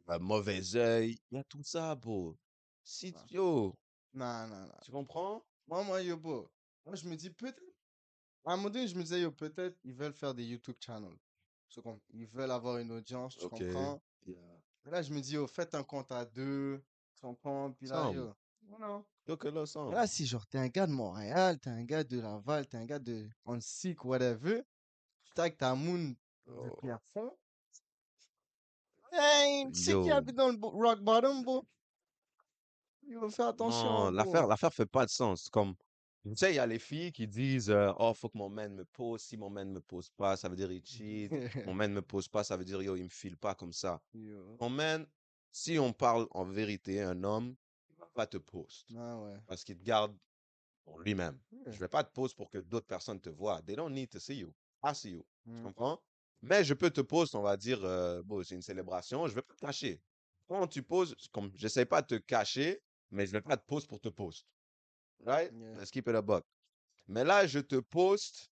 [0.08, 2.38] un mauvais œil, il y a tout ça, bro.
[2.84, 3.26] Si, Ah.
[3.30, 3.76] yo,
[4.14, 4.72] Non, non, non.
[4.84, 5.44] tu comprends?
[5.68, 6.48] Moi, moi, yo, bro.
[6.86, 7.62] Moi, je me dis peut-être.
[8.46, 11.18] À un moment donné, je me disais, yo, peut-être ils veulent faire des YouTube channels.
[11.76, 13.60] So, comme, ils veulent avoir une audience, tu Ok.
[13.60, 14.02] comprends?
[14.26, 16.82] Et là, je me dis, yo, faites un compte à deux,
[17.16, 17.72] tu comprends?
[17.74, 18.34] Puis là, yo.
[18.80, 19.04] Non.
[19.26, 22.66] Que là, là, si genre, t'es un gars de Montréal, t'es un gars de Laval,
[22.68, 24.62] t'es un gars de Annecy, whatever,
[25.26, 26.16] tu tags ta moon
[26.48, 26.78] de Oh.
[26.80, 27.36] Pierrefonds.
[29.12, 31.66] Hey, tu sais qui habite dans le rock bottom, bro?
[33.08, 35.50] Yo, fais attention, Non, l'affaire, l'affaire fait pas de sens.
[35.50, 35.76] Comme,
[36.32, 38.74] tu sais, il y a les filles qui disent, euh, oh, faut que mon man
[38.74, 39.22] me pose.
[39.22, 41.32] Si mon man me pose pas, ça veut dire il cheat.
[41.66, 44.02] Mon man me pose pas, ça veut dire, yo, il me file pas comme ça.
[44.14, 44.58] Yo.
[44.60, 45.06] Mon man,
[45.52, 47.56] si on parle en vérité, un homme,
[47.90, 49.40] il va pas te poste Ah ouais.
[49.48, 50.18] parce qu'il te garde
[50.84, 51.40] pour lui-même.
[51.52, 51.72] Ouais.
[51.72, 53.62] Je vais pas te poster pour que d'autres personnes te voient.
[53.62, 54.54] They don't need to see you.
[54.84, 55.26] I see you.
[55.46, 55.64] Tu Mm.
[55.64, 56.02] comprends?
[56.42, 59.42] Mais je peux te poster, on va dire, euh, bon, c'est une célébration, je vais
[59.42, 60.02] pas te cacher.
[60.48, 63.88] Quand tu poses, comme, j'essaie pas de te cacher, mais je vais pas te poster
[63.88, 64.48] pour te poster.
[65.26, 65.52] Right?
[65.52, 65.78] Yeah.
[65.80, 66.44] Let's keep it a buck.
[67.08, 68.50] Mais là, je te poste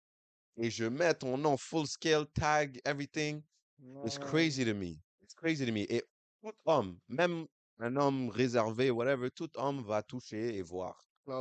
[0.57, 3.43] et je mets ton nom full scale, tag, everything.
[4.05, 4.27] It's Non.
[4.27, 4.99] crazy to me.
[5.23, 5.87] It's crazy to me.
[5.89, 6.03] Et
[6.43, 7.47] tout homme, même
[7.79, 10.97] un homme réservé, whatever, tout homme va toucher et voir.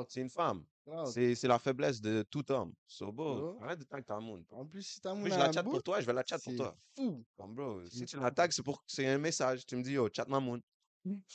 [0.10, 0.64] C'est une femme.
[1.06, 2.74] C'est la faiblesse de tout homme.
[2.88, 4.44] So, bro, arrête de tag ta moon.
[4.52, 6.56] En plus, si ta moon je la chatte pour toi, je vais la chat pour
[6.56, 6.78] toi.
[6.96, 7.24] fou.
[7.38, 9.66] Comme bro, si tu la tags, c'est pour c'est un message.
[9.66, 10.60] Tu me dis, yo, chat ma moon.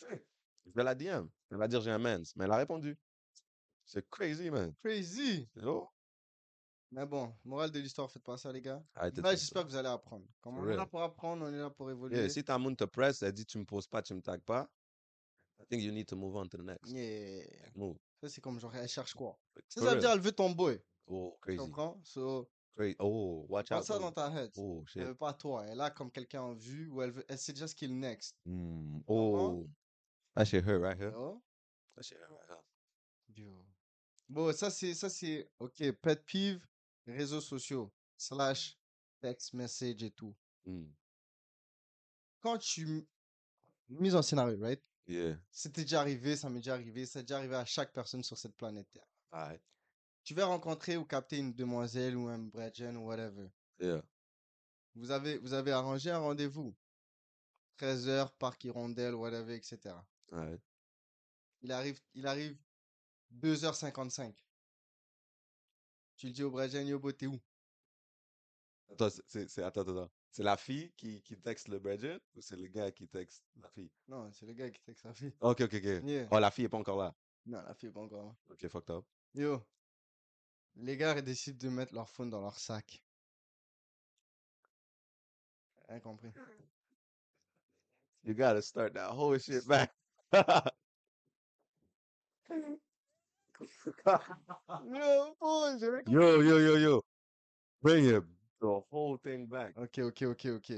[0.68, 1.28] Je vais la DM.
[1.50, 2.32] Vais la dire, j'ai un mens.
[2.34, 2.96] Mais elle a répondu.
[3.86, 4.74] C'est crazy, man.
[4.82, 5.48] Crazy.
[6.92, 8.82] Mais bon, morale de l'histoire, faites pas ça, les gars.
[8.94, 9.42] Arrêtez de Là, faire ça.
[9.44, 10.24] j'espère que vous allez apprendre.
[10.40, 12.16] Comme For on est là pour apprendre, on est là pour évoluer.
[12.16, 14.38] Yeah, si ta moon te presse, elle dit, tu me poses pas, tu me tags
[14.38, 14.68] pas.
[15.60, 16.90] I think you need to move on to the next.
[16.92, 17.44] Yeah.
[17.74, 17.96] Move.
[18.20, 19.38] Ça, c'est comme genre, elle cherche quoi?
[19.68, 20.00] Ça, For ça veut real.
[20.00, 20.80] dire, elle veut ton boy.
[21.08, 21.58] Oh, Tu crazy.
[21.58, 22.00] comprends?
[22.04, 22.96] So, Crazy.
[22.98, 23.84] Oh, watch pas out.
[23.84, 24.52] ça dans ta head.
[24.56, 25.02] Oh, Elle shit.
[25.02, 25.64] veut pas toi.
[25.66, 27.88] Elle a comme quelqu'un en vue ou elle veut, elle sait déjà ce qui est
[27.88, 28.36] le next.
[28.44, 29.00] Mm.
[29.08, 29.66] Oh.
[30.34, 31.10] That shit hurt right here.
[31.12, 31.42] Yo.
[31.96, 33.44] That shit hurt right here.
[33.44, 33.64] Yo.
[34.28, 36.66] Bon, ça, c'est, ça, c'est, ok, pet peeve,
[37.06, 38.76] réseaux sociaux, slash,
[39.20, 40.34] text message et tout.
[40.64, 40.86] Mm.
[42.40, 43.06] Quand tu,
[43.88, 44.82] mise en scénario, right?
[45.06, 45.38] Yeah.
[45.50, 48.56] C'était déjà arrivé, ça m'est déjà arrivé, ça déjà arrivé à chaque personne sur cette
[48.56, 49.06] planète Terre.
[49.30, 49.62] Alright.
[50.24, 53.48] Tu vas rencontrer ou capter une demoiselle ou un brethren ou whatever.
[53.78, 54.02] Yeah.
[54.96, 56.74] Vous avez, vous avez arrangé un rendez-vous.
[57.78, 59.94] 13h, parc Hirondelle, whatever, etc.
[60.32, 60.60] Alright.
[61.62, 62.56] Il arrive, il arrive
[63.32, 64.34] 2h55.
[66.16, 67.38] Tu le dis au brethren, yo, bro, t'es où?
[68.90, 70.10] Attends, c'est- attends, attends.
[70.30, 73.68] C'est la fille qui, qui texte le Bridget ou c'est le gars qui texte la
[73.70, 73.90] fille?
[74.08, 75.34] Non, c'est le gars qui texte sa fille.
[75.40, 76.04] Ok, ok, ok.
[76.04, 76.28] Yeah.
[76.30, 77.14] Oh, la fille est pas encore là.
[77.46, 78.36] Non, la fille est pas encore là.
[78.50, 79.04] Ok, fucked up.
[79.34, 79.62] Yo,
[80.76, 83.02] les gars ils décident de mettre leur phone dans leur sac.
[85.88, 86.32] Rien compris.
[88.24, 89.94] You gotta start that whole shit back.
[93.56, 94.16] Yo,
[94.92, 96.12] rien compris.
[96.12, 97.02] yo, yo, yo, yo.
[97.82, 98.22] Bring it
[98.60, 99.76] the whole thing back.
[99.78, 100.70] Ok, ok, ok, ok.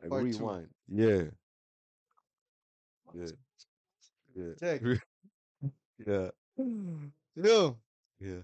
[0.00, 0.38] Like Part two.
[0.38, 0.68] rewind.
[0.88, 1.22] Yeah.
[3.14, 3.32] Yeah.
[4.34, 4.54] Yeah.
[4.60, 4.82] Check.
[6.06, 6.30] Yeah.
[7.36, 7.76] Yo,
[8.20, 8.42] Yeah.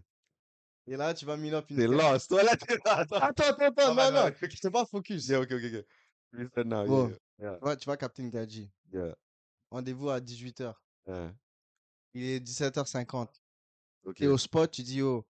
[0.87, 2.29] et là, tu vas mille up une T'es lost.
[2.31, 3.13] Toi, là, t'es lost.
[3.13, 4.51] Attends, attends, attends, non, non, non, ok, ok.
[4.51, 5.29] j'étais pas focus.
[5.29, 5.87] Yeah, okay, okay, okay.
[6.33, 6.87] Reset now.
[6.87, 7.09] Bon.
[7.09, 8.71] Yeah, yeah, Tu vas, tu vas capter une gadget.
[8.93, 9.15] yeah.
[9.71, 10.73] Rendez-vous à 18h.
[11.07, 11.35] Yeah.
[12.15, 13.29] Il est 17h50.
[14.05, 14.17] Ok.
[14.17, 15.25] T'es au spot, tu dis, oh,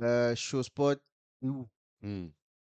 [0.00, 1.02] euh, je suis au spot.
[1.42, 1.66] Où.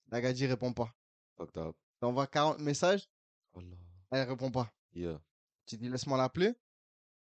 [0.09, 0.93] La gadget répond pas.
[1.37, 1.75] Fucked up.
[1.99, 3.07] T'envoies 40 messages,
[3.53, 3.75] Oh là.
[4.11, 4.71] elle répond pas.
[4.93, 5.21] Yeah.
[5.65, 6.53] Tu dis, laisse-moi l'appeler.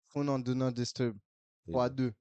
[0.09, 1.17] Phone on do not disturb.
[1.67, 1.89] Yeah.
[1.89, 2.13] 2.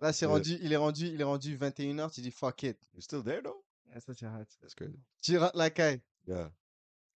[0.00, 0.32] Là, c'est Yeah.
[0.34, 2.78] rendu, il est rendu, il est rendu 21h, tu dis, fuck it.
[2.94, 3.64] You're still there though?
[4.00, 4.46] ça, c'est hard.
[4.60, 4.98] That's crazy.
[5.20, 6.00] Tu rentres la caille.
[6.26, 6.52] Yeah.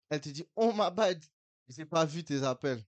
[0.09, 1.23] Elle te dit, oh my bad.
[1.69, 2.83] J'ai pas vu tes appels.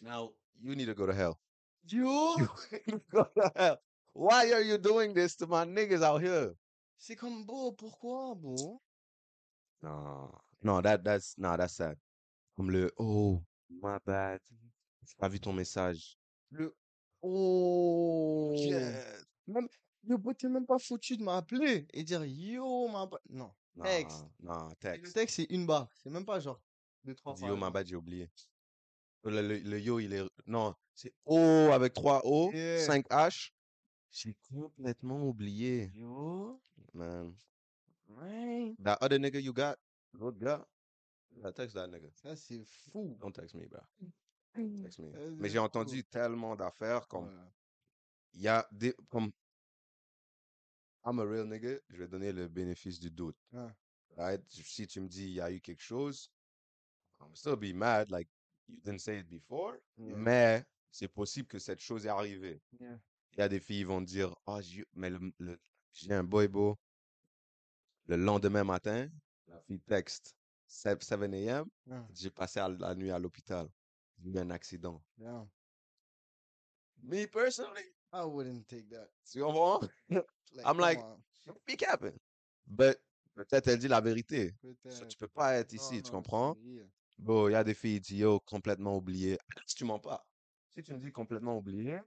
[0.00, 0.30] Now
[0.60, 1.38] you need to go to hell.
[1.86, 2.36] Yo!
[3.12, 3.78] go to hell.
[4.12, 6.54] Why are you doing this to my niggas out here?
[6.98, 8.80] C'est comme beau, pourquoi, beau?
[9.82, 11.96] No, no, that that's nah, that's sad.
[12.56, 14.40] Comme le oh, my bad.
[15.06, 16.18] J'ai pas vu ton message.
[16.50, 16.74] Le
[17.22, 18.54] oh!
[18.58, 18.74] Shit.
[19.46, 19.68] Même,
[20.02, 23.20] yo, bro, t'es même pas foutu de m'appeler et dire yo, ma bad.
[23.28, 23.52] Non.
[23.76, 24.24] Nah, Texte.
[24.40, 25.14] nah, Et Le text.
[25.14, 25.88] texte, c'est une barre.
[25.94, 26.60] C'est même pas genre
[27.04, 27.72] deux, trois yo, my phrases.
[27.72, 28.28] bad, j'ai oublié.
[29.24, 30.24] Le, le, le yo, il est.
[30.46, 31.38] Non, c'est O
[31.72, 32.78] avec trois O, Yeah.
[32.86, 33.52] 5 H.
[34.10, 36.60] J'ai complètement oublié, Yo,
[36.94, 37.34] man.
[38.08, 38.74] ouais.
[38.82, 39.76] That other nigga you got,
[40.14, 40.66] l'autre gars,
[41.36, 42.08] yeah, text that nigga.
[42.14, 43.16] Ça, c'est fou.
[43.20, 43.80] Don't text me, bro.
[44.54, 45.10] Text me.
[45.36, 47.26] Mais j'ai entendu tellement d'affaires comme.
[47.28, 47.52] Ouais.
[48.32, 48.94] Il y a des.
[49.10, 49.30] Comme.
[51.04, 53.36] I'm a real nigga, je vais donner le bénéfice du doute.
[53.52, 53.70] Ouais.
[54.16, 54.42] Right?
[54.48, 56.30] Si tu me dis il y a eu quelque chose,
[57.20, 58.28] I'm still be mad, like
[58.68, 60.16] you didn't say it before, Yeah.
[60.16, 62.60] mais c'est possible que cette chose est arrivée.
[62.80, 62.98] Yeah.
[63.32, 65.60] Il y a des filles qui vont dire, oh, j'ai- mais le, le-
[65.92, 66.76] j'ai un boy beau.
[68.06, 69.08] Le lendemain matin,
[69.46, 70.34] la fille texte
[70.66, 71.66] 7, 7 a.m.
[71.86, 72.00] Ouais.
[72.14, 73.68] J'ai passé à- la nuit à l'hôpital.
[74.18, 75.02] J'ai eu un accident.
[75.18, 75.46] Yeah.
[77.02, 79.08] Me personally, I wouldn't take that.
[79.30, 79.80] tu comprends?
[80.52, 80.98] Like, I'm like.
[81.66, 82.18] Be capping.
[82.66, 82.98] But
[83.34, 84.54] peut-être elle dit la vérité.
[84.88, 86.56] So, tu peux pas être ici, tu non, comprends?
[86.62, 86.84] yeah.
[87.18, 89.38] Bon, il y a des filles qui disent, yo, complètement oublié.
[89.66, 90.24] Si tu mens pas.
[90.74, 91.98] Si tu me dis complètement oublié.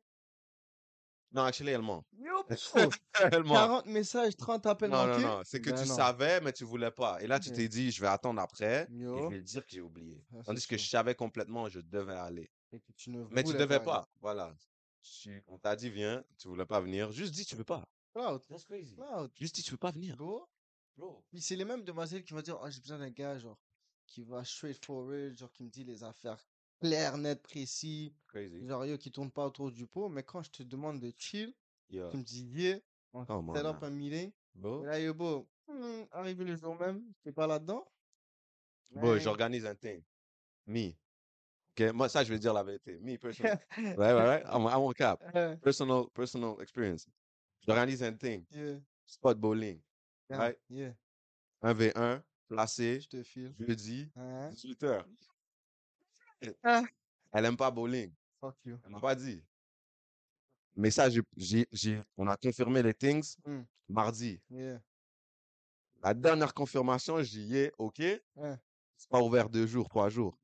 [1.34, 2.04] Non, actually, elle ment.
[2.18, 2.44] Yo,
[3.32, 3.54] elle ment.
[3.56, 5.24] 40 messages, 30 appels Non, non, manqués?
[5.24, 5.42] non.
[5.46, 5.96] C'est que Ben tu non.
[5.96, 7.22] savais, mais tu voulais pas.
[7.22, 8.84] Et là, tu t'es dit, je vais attendre après.
[8.84, 9.30] Et je Yo.
[9.30, 10.22] vais dire que j'ai oublié.
[10.32, 12.50] C'est Tandis que je savais complètement, je devais aller.
[12.74, 14.10] Et que tu ne Mais tu voulais devais pas.
[14.20, 14.54] Voilà.
[15.02, 16.24] Tu- on t'a dit, viens.
[16.38, 17.12] Tu voulais pas venir.
[17.12, 17.84] Juste dis, tu veux pas.
[18.14, 18.42] Cloud.
[18.50, 18.96] That's crazy.
[18.96, 19.32] Cloud.
[19.36, 20.18] Juste dis, tu veux pas venir.
[20.18, 20.46] Bro.
[20.98, 21.24] Bro.
[21.32, 23.58] Puis c'est les mêmes demoiselles qui vont dire, oh, j'ai besoin d'un gars, genre,
[24.12, 26.38] qui va straightforward, genre, qui me dit les affaires
[26.82, 28.14] claires, nettes, précis.
[28.28, 28.68] Crazy.
[28.68, 30.10] Genre, yo, qui tourne pas autour du pot.
[30.10, 31.54] Mais quand je te demande de chill,
[31.90, 32.08] Yeah.
[32.10, 32.78] tu me dis, yeah,
[33.14, 34.32] on on set up un meeting.
[34.56, 37.86] Et là, yo, bro, hmm, arrivé le jour même, t'es pas là-dedans?
[38.92, 40.02] Bon, j'organise un thing.
[40.66, 40.92] Me.
[41.72, 42.98] Ok, moi, ça, je vais dire la vérité.
[43.00, 43.60] Me, personal.
[43.78, 44.44] ouais, ouais, ouais.
[44.46, 45.22] I'm, I'm on cap.
[45.62, 47.08] Personal, personal experience.
[47.66, 48.46] J'organise un thing.
[48.52, 49.82] yeah, Spot bowling.
[50.30, 50.58] yeah, Right?
[50.70, 50.94] yeah,
[51.64, 52.22] 1v1,
[52.56, 53.54] placé, je te file.
[53.60, 54.50] jeudi, Hein?
[54.52, 55.06] 18h.
[56.64, 56.84] Ah.
[57.32, 58.12] Elle aime pas bowling.
[58.42, 58.78] Fuck you.
[58.84, 59.42] Elle m'a pas dit.
[60.76, 61.22] Mais ça, j'ai,
[61.72, 63.62] j'ai, on a confirmé les things Hmm.
[63.88, 64.42] mardi.
[64.50, 64.82] Yeah.
[66.04, 68.00] La dernière confirmation, j'y ai, OK.
[68.00, 68.58] Ouais.
[68.98, 70.38] C'est pas ouvert deux jours, trois jours.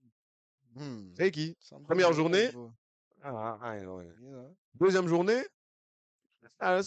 [0.76, 1.14] Hmm.
[1.16, 1.58] C'est qui?
[1.84, 2.50] Première journée?
[3.22, 4.08] Ah, ah, ah, ouais.
[4.22, 4.54] Yeah.
[4.76, 5.44] Deuxième journée?
[6.60, 6.80] Ah,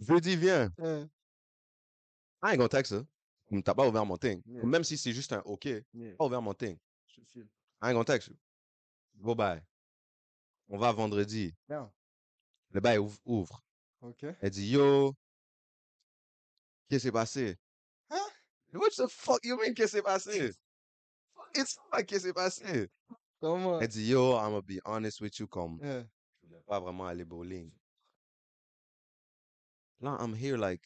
[0.00, 0.70] Jeudi, viens.
[2.42, 3.04] I ain't gonna text her.
[3.48, 4.42] Comme T'as pas ouvert mon thing.
[4.46, 4.64] Yeah.
[4.64, 6.16] Même si c'est juste un OK, Yeah.
[6.16, 6.78] pas ouvert mon thing.
[7.06, 7.20] Je.
[7.40, 8.36] I ain't gonna text you.
[9.20, 9.62] Go bye.
[10.68, 11.54] On va vendredi.
[11.68, 11.90] Bien.
[12.70, 13.18] Le bail ouvre.
[13.24, 13.62] ouvre.
[14.00, 14.24] Ok.
[14.40, 15.14] Elle dit Yo,
[16.88, 17.56] qu'est-ce qui s'est passé?
[18.10, 18.18] Hein?
[18.74, 20.50] What the fuck you mean qu'est-ce qui s'est passé?
[21.54, 22.90] It's pas qu'est-ce qui s'est passé?
[23.40, 23.80] Comment?
[23.80, 26.04] Elle dit Yo, I'm gonna be honest with you, comme Yeah.
[26.42, 27.70] je voulais pas vraiment aller bowling.
[30.00, 30.82] Là, I'm here like.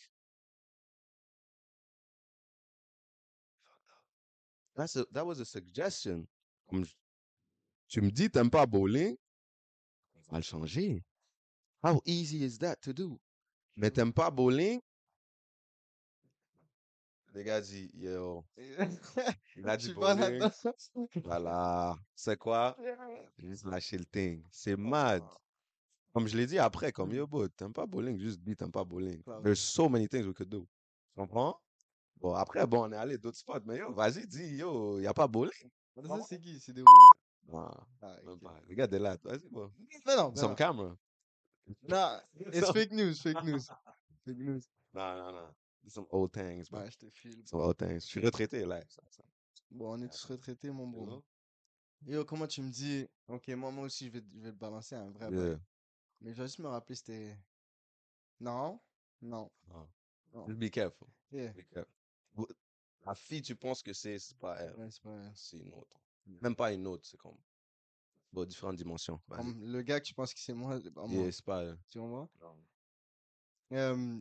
[4.81, 6.27] That's a, that was a suggestion.
[6.71, 6.95] Comme je-
[7.89, 9.15] tu me dis, t'aimes pas bowling,
[10.29, 11.05] on va le changer.
[11.83, 13.21] How easy is that to do?
[13.77, 14.81] mais t'aimes pas bowling?
[17.35, 20.51] Les gars dit, yo, il a vas bowling.
[21.25, 21.97] Voilà.
[22.15, 22.75] C'est quoi?
[23.39, 24.43] Juste lâcher le thing.
[24.51, 25.23] C'est mad.
[26.15, 27.17] Comme je l'ai dit après, comme Mm.
[27.17, 29.23] yo, bro, t'aimes pas bowling, juste dis t'aimes pas bowling.
[29.25, 29.43] Claro.
[29.43, 30.67] There's so many things we could do.
[31.13, 31.61] Tu comprends?
[32.21, 35.15] Bon, après, bon, on est allé d'autres spots, mais yo, vas-y, dis, yo, y a
[35.15, 35.71] pas bowling.
[36.29, 36.61] C'est qui?
[36.61, 37.49] C'est des oui?
[37.49, 37.69] Non,
[38.03, 38.41] Ah, même ok.
[38.43, 38.61] pas.
[38.69, 39.73] Regarde là, vas-y, bon.
[40.07, 40.55] Non, mais Some non.
[40.55, 40.97] camera.
[41.89, 42.21] Non,
[42.53, 43.67] it's fake news, fake news.
[44.25, 44.63] Fake news.
[44.93, 45.55] Non, non, non.
[45.87, 46.81] Some old things, bro.
[46.81, 47.47] Ouais, je te file.
[47.47, 48.01] Some old things.
[48.03, 48.81] Je suis retraité, là.
[48.89, 49.23] Ça, ça.
[49.71, 51.23] Bon, on est tous retraités, mon bro.
[52.07, 54.97] Yo, comment tu me dis, ok, moi, moi aussi, je vais, je vais te balancer
[54.97, 55.61] un vrai Yeah.
[56.21, 57.39] Mais je vais juste me rappeler, c'était.
[58.41, 58.81] Non?
[59.23, 59.51] Non.
[59.69, 59.89] Non.
[60.35, 60.47] Non.
[60.49, 61.07] Just be careful.
[61.31, 61.53] Yeah.
[61.53, 61.95] Be careful.
[63.07, 64.75] La fille, tu penses que c'est, pas elle.
[64.77, 65.33] Ouais, c'est pas vrai.
[65.35, 66.01] C'est une autre.
[66.27, 67.39] Même pas une autre, c'est comme.
[68.33, 69.21] Bon, différentes dimensions.
[69.27, 69.39] Vas-y.
[69.39, 71.23] Comme le gars que tu penses que c'est moi, c'est pas moi.
[71.23, 71.79] Yeah, c'est pas elle.
[71.89, 72.31] Tu comprends?
[73.73, 74.21] Euh,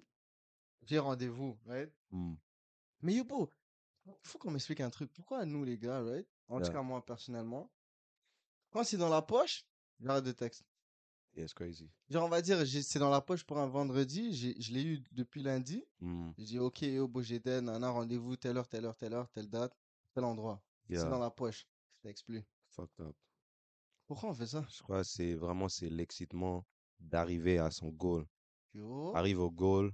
[0.83, 1.91] j'ai rendez-vous, right?
[2.09, 2.35] Hmm.
[3.01, 3.51] Mais yo, bro,
[4.23, 5.11] faut qu'on m'explique un truc.
[5.13, 6.27] Pourquoi nous, les gars, right?
[6.47, 7.71] En tout cas, moi, personnellement,
[8.71, 9.65] quand c'est dans la poche,
[9.99, 10.63] j'arrête de texte.
[11.39, 11.89] It's crazy.
[12.09, 15.41] Genre, on va dire, c'est dans la poche pour un vendredi, je l'ai eu depuis
[15.41, 15.85] lundi.
[16.01, 16.31] Hmm.
[16.37, 19.49] J'ai dit, ok, yo, j'ai dead, nana, rendez-vous, telle heure, telle heure, telle heure, telle
[19.49, 19.73] date,
[20.13, 20.61] tel endroit.
[20.89, 21.65] C'est dans la poche.
[22.03, 23.15] Je fucked up.
[24.07, 24.65] Pourquoi on fait ça?
[24.69, 26.65] Je crois que c'est vraiment c'est l'excitement
[26.99, 28.25] d'arriver à son goal.
[28.73, 29.15] Yo.
[29.15, 29.91] Arrive au goal,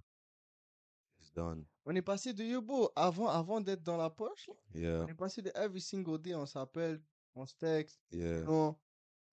[1.20, 1.66] it's done.
[1.86, 5.16] On est passé de yo, beau, avant, avant d'être dans la poche, Yeah, on est
[5.16, 7.02] passé de every single day, on s'appelle,
[7.36, 8.42] on se texte, yeah.
[8.42, 8.76] non,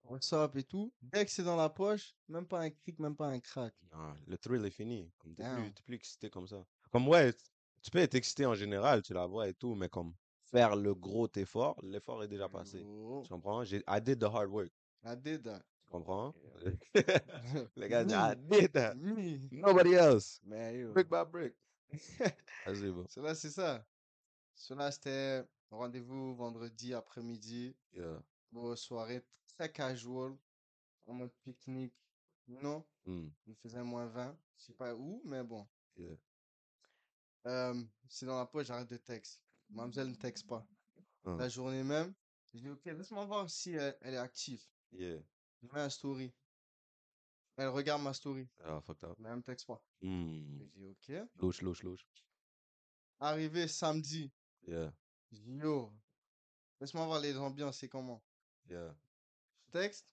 [0.05, 0.93] on s'app et tout.
[1.01, 3.73] Dès que c'est dans la poche, même pas un cric, même pas un crack.
[3.91, 5.11] Non, le thrill est fini.
[5.19, 6.63] Comme t'es plus, t'es plus excité comme ça.
[6.91, 7.33] Comme ouais,
[7.81, 10.13] tu peux être excité en général, tu la vois et tout, mais comme
[10.45, 12.79] faire le gros effort, l'effort est déjà passé.
[12.79, 13.63] Yo, Tu comprends?
[13.63, 14.71] J'ai, I did the hard work.
[15.05, 15.61] I did that.
[15.85, 16.33] Tu comprends?
[16.93, 17.01] Yeah.
[17.75, 18.95] Les gars disent, I did that.
[18.95, 19.47] me.
[19.51, 20.39] Nobody else.
[20.45, 20.93] Yo.
[20.93, 21.53] Brick by brick.
[22.65, 23.05] Vas-y, bro.
[23.09, 23.85] Cela, c'est ça.
[24.55, 27.75] Cela, c'était rendez-vous vendredi après-midi.
[27.93, 28.21] Yeah.
[28.51, 29.23] Bon, soirée
[29.55, 30.35] très casual,
[31.05, 31.93] en mode pique-nique.
[32.47, 34.37] Non, il faisait moins 20.
[34.57, 35.65] Je sais pas où, mais bon.
[35.97, 36.15] Yeah.
[37.47, 39.41] Euh, c'est dans la poche, j'arrête de texte.
[39.69, 40.65] Mademoiselle ne texte pas.
[41.25, 41.37] Hein.
[41.37, 42.13] La journée même,
[42.53, 44.61] je dis, ok, laisse-moi voir si elle, elle est active.
[44.91, 45.19] Yeah.
[45.61, 46.33] Je mets un story.
[47.55, 49.15] Elle regarde ma story, Ah, fucked up.
[49.19, 49.81] mais elle me texte pas.
[50.01, 50.57] Hmm.
[50.59, 51.29] Je dis, ok.
[51.37, 52.07] Louche, louche, louche.
[53.19, 54.31] Arrivé samedi,
[54.67, 54.93] Yeah.
[55.31, 55.93] je dis, yo,
[56.81, 58.21] laisse-moi voir les ambiances, c'est comment?
[58.69, 58.95] Yeah.
[59.73, 60.05] Je texte.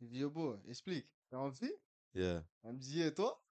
[0.00, 1.06] Je dis, yo, beau, explique.
[1.28, 1.72] T'as envie?
[2.14, 2.44] Yeah.
[2.62, 3.42] Elle me dit, et toi?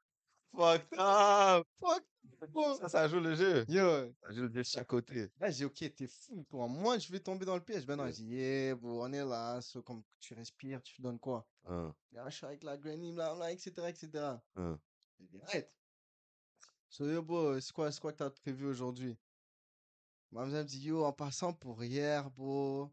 [0.55, 1.67] Fucked up.
[1.79, 2.03] Fuck!
[2.51, 2.75] bro.
[2.75, 3.65] Ça, ça joue le jeu.
[3.67, 5.29] Yo, Ça joue le jeu de chaque côté.
[5.39, 6.67] là, j'ai dit, ok, t'es fou, toi.
[6.67, 7.85] Moi, je vais tomber dans le piège.
[7.85, 9.59] Ben non, j'ai dit, yeah, bro, on est là.
[9.61, 11.45] so, comme tu respires, tu donnes quoi?
[11.65, 14.09] Hein, Ah, je suis avec la granny, blablabla, etc., etc.
[14.55, 14.79] hein.
[15.19, 15.73] J'ai dit, arrête.
[16.87, 19.17] So, yo, bro, c'est quoi, c'est quoi que t'as prévu aujourd'hui?
[20.31, 22.89] Mademoiselle me dit, yo, en passant pour hier, bro.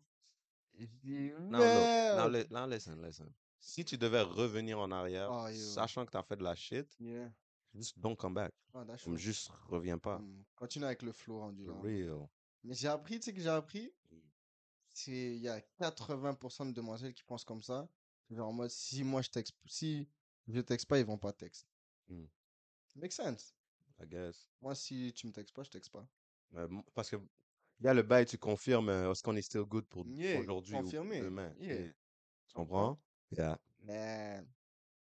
[1.05, 2.17] Now, look.
[2.17, 3.33] Now, li- now, listen, listen.
[3.59, 5.55] Si tu devais revenir en arrière, Oh, yo.
[5.55, 7.31] sachant que t'as fait de la shit, Yeah.
[7.75, 8.53] juste don't come back.
[8.73, 9.23] Ah, that's Comme true.
[9.23, 10.19] juste reviens pas.
[10.19, 11.73] Hmm, Continue avec le flow rendu là.
[11.75, 12.29] For real.
[12.65, 14.17] Mais j'ai appris, tu sais que j'ai appris, Mm.
[14.89, 17.89] c'est il y a 80% de demoiselles qui pensent comme ça.
[18.31, 20.09] Genre en mode, si moi je texte, si
[20.49, 21.67] je texte pas, ils vont pas texte.
[22.09, 22.25] Mm.
[22.97, 23.55] Make sense.
[24.03, 24.49] I guess.
[24.63, 26.07] Moi, si tu me textes pas, je texte pas.
[26.95, 27.17] Parce que
[27.81, 30.39] il y a le bail, tu confirmes, euh, est-ce qu'on est still good pour Yeah,
[30.41, 31.21] aujourd'hui ou confirmé.
[31.21, 31.53] demain?
[31.59, 31.75] Yeah.
[31.81, 31.93] Yeah.
[32.49, 32.99] Tu comprends?
[33.31, 33.59] Yeah.
[33.83, 34.43] Mais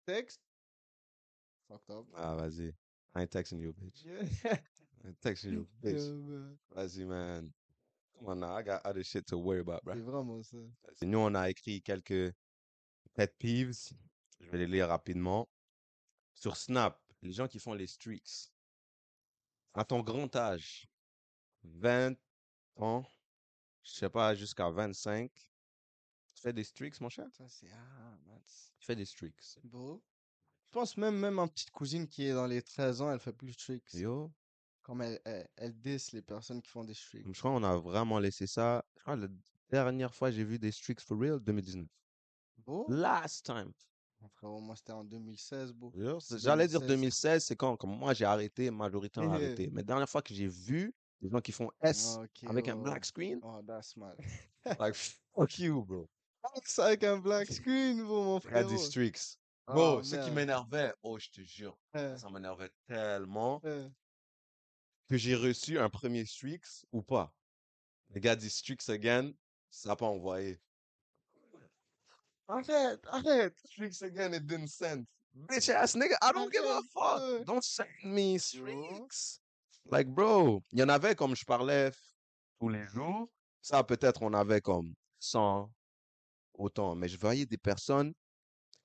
[0.05, 0.41] texte,
[1.69, 2.07] fucked up.
[2.15, 2.69] Ah, vas-y.
[3.15, 4.05] I ain't texting you, bitch.
[4.05, 4.23] Yeah.
[5.05, 6.07] I ain't texting you, bitch.
[6.07, 6.59] Yeah, man.
[6.71, 7.53] Vas-y, man.
[8.19, 9.95] Come on now, I got other shit to worry about, bro.
[9.95, 10.57] C'est vraiment ça.
[11.03, 12.35] Nous, on a écrit quelques
[13.15, 13.93] pet peeves.
[14.41, 15.49] Je vais les lire rapidement.
[16.35, 18.51] Sur Snap, les gens qui font les streaks.
[19.75, 20.87] À ton grand âge,
[21.65, 22.17] 20
[22.83, 23.05] ans,
[23.83, 27.27] je sais pas, jusqu'à 25, tu fais des streaks, mon cher?
[27.33, 28.19] Ça, c'est ah,
[28.79, 29.59] Tu fais des streaks.
[29.65, 30.03] beau.
[30.67, 33.33] Je pense même, même ma petite cousine qui est dans les 13 ans, elle fait
[33.33, 33.95] plus de tricks.
[33.95, 34.31] Yo,
[34.83, 37.27] Comme elle, elle, elle diss les personnes qui font des streaks.
[37.33, 38.85] je crois qu'on a vraiment laissé ça.
[38.97, 39.29] Je crois la
[39.71, 41.87] dernière fois que j'ai vu des streaks for real, 2019.
[42.59, 42.85] Beau.
[42.89, 43.73] Last time.
[44.21, 45.93] Mon frérot, moi, c'était en 2016, beau.
[46.37, 46.89] J'allais dire 2016.
[46.89, 49.31] 2016, c'est quand, comme moi j'ai arrêté, Yeah.
[49.33, 49.71] arrêté.
[49.73, 52.83] Mais dernière fois que j'ai vu des gens qui font S Ok, avec un oh.
[52.83, 54.17] black screen, Oh, that's mal.
[54.79, 54.95] like
[55.35, 56.09] fuck you, bro.
[56.65, 58.69] Ça avec un black screen, bro, mon frérot.
[58.69, 59.39] des streaks.
[59.69, 63.89] Oh, Bro, ce qui m'énervait, oh, je te jure, Eh, ça m'énervait tellement eh.
[65.09, 67.35] que j'ai reçu un premier streaks ou pas.
[68.11, 69.33] Les gars disent streaks again,
[69.71, 70.61] ça n'a pas envoyé.
[72.47, 73.59] Arrête, arrête.
[73.67, 75.05] Streaks again, it didn't send.
[75.35, 77.45] Bitch ass nigga, I don't give a fuck.
[77.45, 79.41] Don't send me streaks.
[79.91, 81.91] Like, bro, il y en avait comme je parlais
[82.59, 83.29] tous les jours.
[83.63, 85.71] Ça, peut-être, on avait comme 100
[86.55, 86.95] autant.
[86.95, 88.13] Mais je voyais des personnes,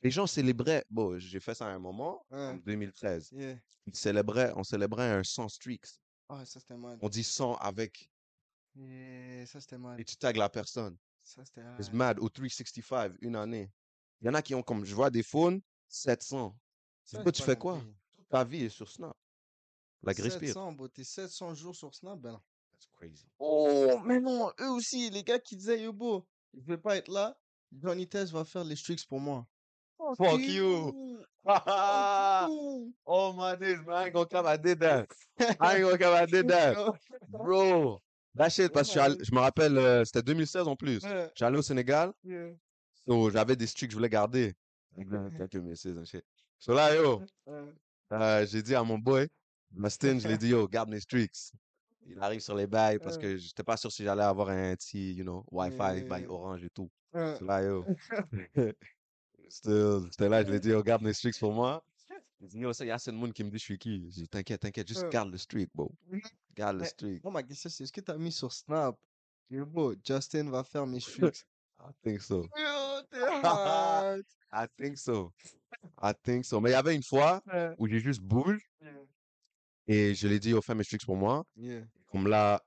[0.01, 0.85] les gens célébraient.
[0.89, 3.31] Bon, j'ai fait ça à un moment, en 2013.
[3.31, 3.55] Yeah.
[3.85, 5.87] Ils célébraient, on célébrait un 100 streaks.
[6.29, 6.97] Ah, ça c'était mal.
[7.01, 8.09] On dit 100 avec,
[8.75, 9.99] Yeah, ça c'était mal.
[9.99, 10.97] et tu tags la personne.
[11.23, 11.93] Ça c'était It's hard.
[11.93, 12.19] mad.
[12.19, 13.69] Ou 365, une année.
[14.21, 16.55] Il y en a qui ont comme, je vois des phones, 700.
[17.03, 17.81] Ça, tu fais quoi?
[18.29, 19.17] ta vie est sur Snap.
[20.03, 20.53] Like, respire.
[20.53, 22.41] 700, bro, t'es 700 jours sur Snap, ben non.
[22.71, 23.25] That's crazy.
[23.39, 27.11] Oh, mais non, eux aussi, les gars qui disaient, yo, bro, je vais pas être
[27.11, 27.37] là,
[27.71, 29.45] Johnny Test va faire les streaks pour moi.
[30.17, 31.19] Fuck you.
[33.05, 33.95] oh my days, man.
[33.95, 35.07] I ain't gonna come, I did that.
[35.59, 36.75] I ain't gonna come, I did that.
[37.29, 38.01] Bro.
[38.35, 41.03] That shit, parce que je, me rappelle, euh, c'était 2016 en plus.
[41.35, 42.51] J'allais au Sénégal, yeah,
[43.05, 44.53] so j'avais des streaks que je voulais garder.
[45.37, 46.23] Quelques messages and shit.
[46.57, 49.27] So là, yo, euh, j'ai dit à mon boy,
[49.73, 51.53] Mustin, je lui ai dit, yo, garde mes streaks.
[52.07, 53.21] Il arrive sur les bails parce Ouais.
[53.21, 56.69] que j'étais pas sûr si j'allais avoir un petit, you know, Wi-Fi, bail orange et
[56.69, 56.89] tout.
[57.13, 57.35] Ouais.
[57.37, 57.85] So là, yo.
[59.49, 61.83] Still, J'étais là, je lui ai dit, yo, garde mes streaks pour moi.
[62.39, 63.77] Il dit, yo, ça, il y a assez de monde qui me dit, je suis
[63.77, 64.09] qui?
[64.11, 65.91] J'ai dit, t'inquiète, t'inquiète, juste garde le streak, bro.
[66.09, 66.21] Mhm.
[66.55, 67.23] Garde le streak.
[67.23, 68.97] Moi, ma question, c'est est-ce que t'as mis sur Snap?
[69.49, 71.45] Yo, bro, Justin va faire mes streaks?
[71.79, 72.47] I think so.
[74.53, 75.31] I think so.
[76.01, 76.59] I think so.
[76.61, 77.41] Mais il y avait une fois
[77.77, 78.59] où j'ai juste bougé
[79.87, 81.45] et je l'ai dit, yo, fais mes streaks pour moi.
[81.55, 81.85] Yeah.
[82.11, 82.61] Comme là,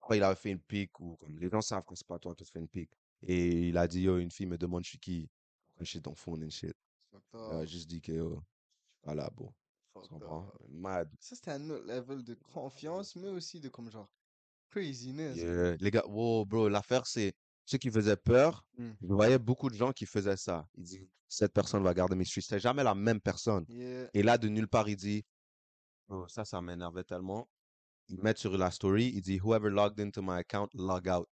[0.00, 2.34] après, il avait fait une pique ou comme les gens savent que c'est pas toi
[2.34, 2.92] qui te fais une pique.
[3.22, 5.28] Et il a dit, yo, une fille me demande je suis qui?
[5.80, 6.74] Je suis ton phone and shit.
[7.34, 8.42] Il a juste dit que, yo,
[9.02, 9.52] voilà, bon.
[10.02, 10.52] Tu comprends?
[10.68, 11.10] Mad.
[11.20, 14.10] Ça, c'était un autre level de confiance, mais aussi de comme genre
[14.70, 15.36] craziness.
[15.36, 15.76] Yeah.
[15.80, 18.64] Les gars, wow, bro, l'affaire, c'est ceux qui faisaient peur.
[18.76, 18.90] Mm.
[19.00, 20.68] Je voyais beaucoup de gens qui faisaient ça.
[20.76, 22.44] Ils disent, cette personne va garder mes streaks.
[22.44, 23.64] C'était jamais la même personne.
[23.68, 24.10] Yeah.
[24.14, 25.24] Et là, de nulle part, il dit,
[26.08, 27.48] oh, ça, ça m'énervait tellement.
[28.08, 31.28] Il met sur la story, il dit, whoever logged into my account, log out.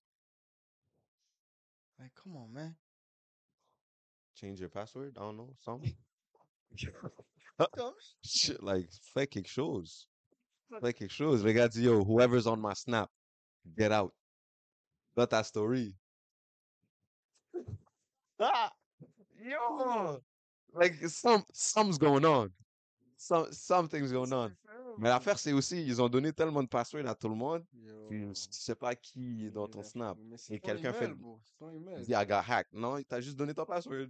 [1.99, 2.77] Like, come on, man?
[4.35, 5.17] Change your password?
[5.19, 5.83] I don't know, some
[7.77, 10.07] Comme- shit, like, fais quelque chose.
[10.81, 11.45] Fais quelque chose.
[11.45, 13.11] Le gars dit, yo, whoever's on my snap,
[13.77, 14.15] get out.
[15.17, 15.95] Dans ta story.
[18.43, 18.73] Ah!
[19.39, 20.23] Yo!
[20.73, 22.51] Like, some, something's going on.
[23.23, 24.51] Some, something's going on.
[24.97, 27.65] Mais l'affaire, c'est aussi, ils ont donné tellement de passwords à tout le monde,
[28.09, 30.17] tu sais pas qui est dans ton snap.
[30.49, 31.13] Et quelqu'un fait-
[31.99, 32.73] Il dit, I got hacked.
[32.73, 34.07] Non, il t'a juste donné ton password.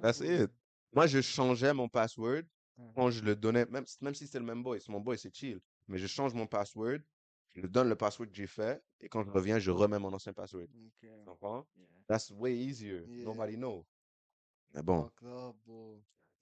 [0.00, 0.50] That's it.
[0.92, 2.42] Moi, je changeais mon password
[2.78, 2.84] Ouais.
[2.94, 4.80] quand je le donnais, même, même si c'est le même boy.
[4.80, 5.60] C'est mon boy, c'est chill.
[5.88, 7.00] Mais je change mon password,
[7.54, 10.12] je lui donne le password que j'ai fait, et quand je reviens, je remets mon
[10.12, 10.68] ancien password.
[11.00, 11.66] Tu comprends?
[12.06, 13.04] That's way easier.
[13.24, 13.84] Nobody know.
[14.72, 15.10] Mais bon.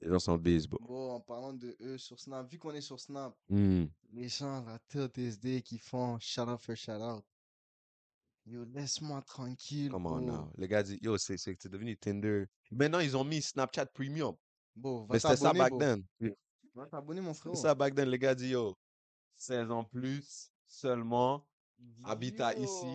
[0.00, 0.78] Les gens sont bro.
[0.80, 3.86] Bon, en parlant de eux sur Snap, vu qu'on est sur Snap, Hmm.
[4.12, 7.24] les gens là, TSD qui font shout out for shout out.
[8.44, 9.90] Yo, laisse-moi tranquille.
[9.90, 10.20] Come on bro.
[10.20, 10.52] now.
[10.56, 12.46] Les gars disent, yo, c'est devenu Tinder.
[12.70, 14.36] Maintenant, ils ont mis Snapchat Premium.
[14.76, 15.78] Bon, va Mais c'était ça back bro.
[15.80, 16.04] then.
[16.74, 17.56] Va t'abonner, mon frérot.
[17.56, 18.08] C'était ça back then.
[18.08, 18.76] Les gars disent, yo,
[19.36, 21.44] 16 ans plus seulement.
[22.04, 22.86] Habitat ici.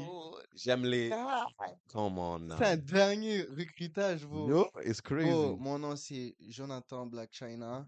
[0.55, 1.11] J'aime les.
[1.11, 1.45] Ah,
[1.91, 2.55] Come on now.
[2.57, 4.47] C'est un dernier recrutage, bro.
[4.49, 5.29] Yo, it's crazy.
[5.29, 7.87] Bro, mon nom c'est Jonathan Black China.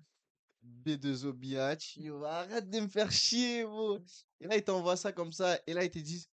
[0.85, 1.97] B2O Biatch.
[1.97, 3.99] Yo, arrête de me faire chier, bro.
[4.39, 5.59] Et là, ils t'envoient ça comme ça.
[5.67, 6.27] Et là, ils te disent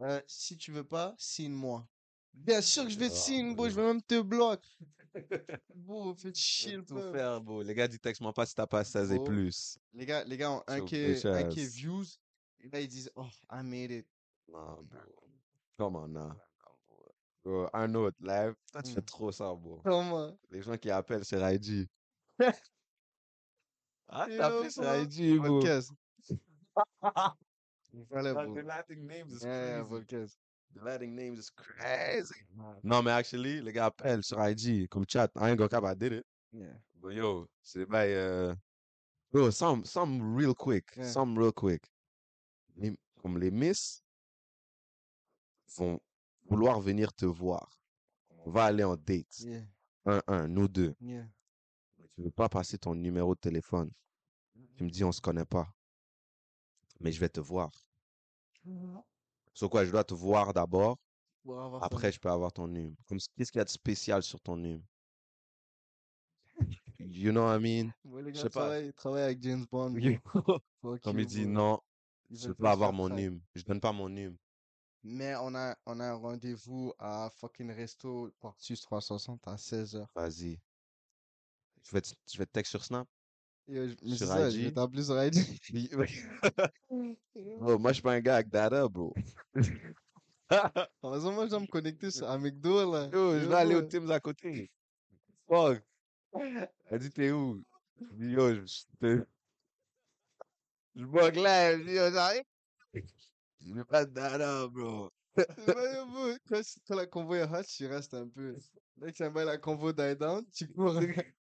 [0.00, 1.86] euh, si tu veux pas, signe-moi.
[2.34, 3.68] Bien sûr que je vais te Ah, signer, bro.
[3.68, 4.68] Je vais même te bloquer.
[5.74, 7.16] Bro, faites chier Faut le tout peuple.
[7.16, 7.62] faire, bro.
[7.62, 9.24] Les gars disent, texte-moi pas si t'as pas 16 et Bro.
[9.24, 9.78] plus.
[9.94, 11.72] Les gars, les gars ont So 1K, 1K bitch ass.
[11.72, 12.04] views.
[12.72, 14.06] Ils disent oh, I made it.
[14.48, 15.00] Non, bro.
[15.78, 16.36] Come on now.
[17.44, 18.54] Bro, un autre live.
[18.72, 19.04] Toi, tu fais Mm.
[19.04, 19.80] trop ça, bro.
[19.84, 20.36] Comment?
[20.50, 21.88] Les gens qui appellent sur IG.
[24.08, 24.82] ah, t'as appelé sur.
[24.84, 25.60] IG, bro.
[25.60, 25.88] But
[28.34, 28.42] bro.
[28.54, 30.36] the Latin names is Yeah, crazy.
[30.82, 32.34] Latin names is crazy.
[32.82, 35.30] Non, mais actually, les gars appellent sur IG comme chat.
[35.36, 36.26] I ain't gonna cap, I did it.
[36.52, 36.74] Yeah.
[37.00, 38.54] But yo, c'est by uh,
[39.30, 41.04] bro, some some real quick, Yeah.
[41.04, 41.88] some real quick.
[43.26, 44.02] Les- comme les miss
[45.76, 46.00] vont
[46.44, 47.80] vouloir venir te voir.
[48.44, 49.40] On va aller en date.
[49.40, 49.62] Yeah.
[50.04, 50.94] Un, un, nous deux.
[51.00, 51.28] Yeah.
[52.14, 53.90] Tu veux pas passer ton numéro de téléphone.
[54.76, 55.68] Tu me dis, on se connaît pas.
[57.00, 57.70] Mais je vais te voir.
[59.52, 60.98] Sur quoi, je dois te voir d'abord?
[61.80, 62.66] Après, je peux avoir ton.
[63.06, 64.82] Comme, qu'est-ce qu'il y a de spécial sur ton numéro?
[66.98, 67.92] You know what I mean?
[68.04, 68.60] Ouais, les Je sais pas.
[68.60, 69.94] travaillent, travaillent avec James Bond.
[71.02, 71.80] Comme il dit, non,
[72.30, 73.24] je veulent veux pas avoir mon traîner.
[73.28, 73.42] numéro.
[73.54, 74.34] Je donne pas mon numéro.
[75.02, 80.06] Mais on a, on a un rendez-vous à fucking resto Portus 360 à 16h.
[80.14, 80.58] Vas-y.
[81.82, 83.06] Je vais te, je vais te texte sur Snap.
[83.68, 84.64] Yo, je- mais Sur ça, je IG.
[84.64, 85.34] vais t'appeler sur IG.
[86.90, 89.14] Moi, je suis pas un gars avec data, bro.
[91.02, 93.06] En raison, moi, je dois me connecter sur Amigdo, là.
[93.12, 93.82] Yo, je vais aller au.
[93.82, 94.70] Teams à côté.
[95.48, 95.82] Fuck.
[96.88, 97.62] Elle dit, t'es où?
[98.16, 99.26] Je yo, je te...
[100.96, 102.42] Je bug là, je dis, yo, j'arrive.
[103.60, 105.10] Je pas de data, bro.
[106.48, 108.56] Quand, la convo est hot, tu restes un peu.
[108.96, 110.98] Dès que ça va la convo die down, tu cours.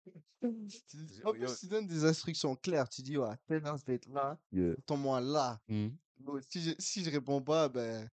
[0.42, 2.88] En plus, tu donnes des instructions claires.
[2.88, 4.38] Tu dis, ouais, je vais être là.
[4.50, 4.72] Yeah.
[4.78, 5.60] Attends-moi là.
[5.68, 8.08] Bon, si, je, si je réponds pas, ben,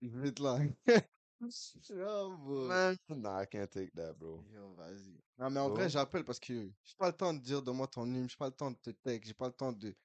[0.00, 0.58] je vais être là.
[1.42, 2.66] oh, bro.
[2.68, 4.44] Man, nah, I can't take that, bro.
[4.54, 5.18] Yo, vas-y.
[5.38, 5.70] Non, mais en Oh.
[5.70, 8.46] vrai, j'appelle parce que j'ai pas le temps de dire donne-moi ton numéro, j'ai pas
[8.46, 9.96] le temps de te texte, j'ai pas le temps de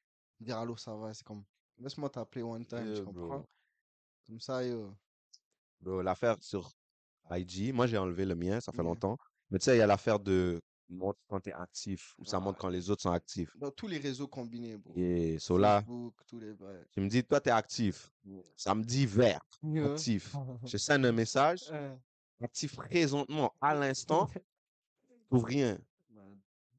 [0.43, 1.13] dire allô, ça va.
[1.13, 1.43] C'est comme,
[1.79, 3.27] laisse-moi t'appeler one time, tu Yeah, comprends?
[3.39, 3.45] bro.
[4.27, 4.93] Comme ça, yo.
[5.81, 6.71] Bro, l'affaire sur
[7.31, 8.85] IG, moi, j'ai enlevé le mien, ça fait Yeah.
[8.85, 9.17] longtemps.
[9.49, 12.57] Mais tu sais, il y a l'affaire de montre quand t'es actif ou ça montre
[12.59, 12.61] Ah.
[12.61, 13.55] quand les autres sont actifs.
[13.57, 14.93] Dans tous les réseaux combinés, bro.
[14.95, 16.85] Et so là, Facebook, tous les bails.
[16.91, 18.11] tu me dis, toi, t'es actif.
[18.55, 19.85] Samedi vert, Yo.
[19.91, 20.33] actif.
[20.65, 21.71] Je sends un message,
[22.41, 24.27] actif présentement, à l'instant,
[25.29, 25.77] pour rien.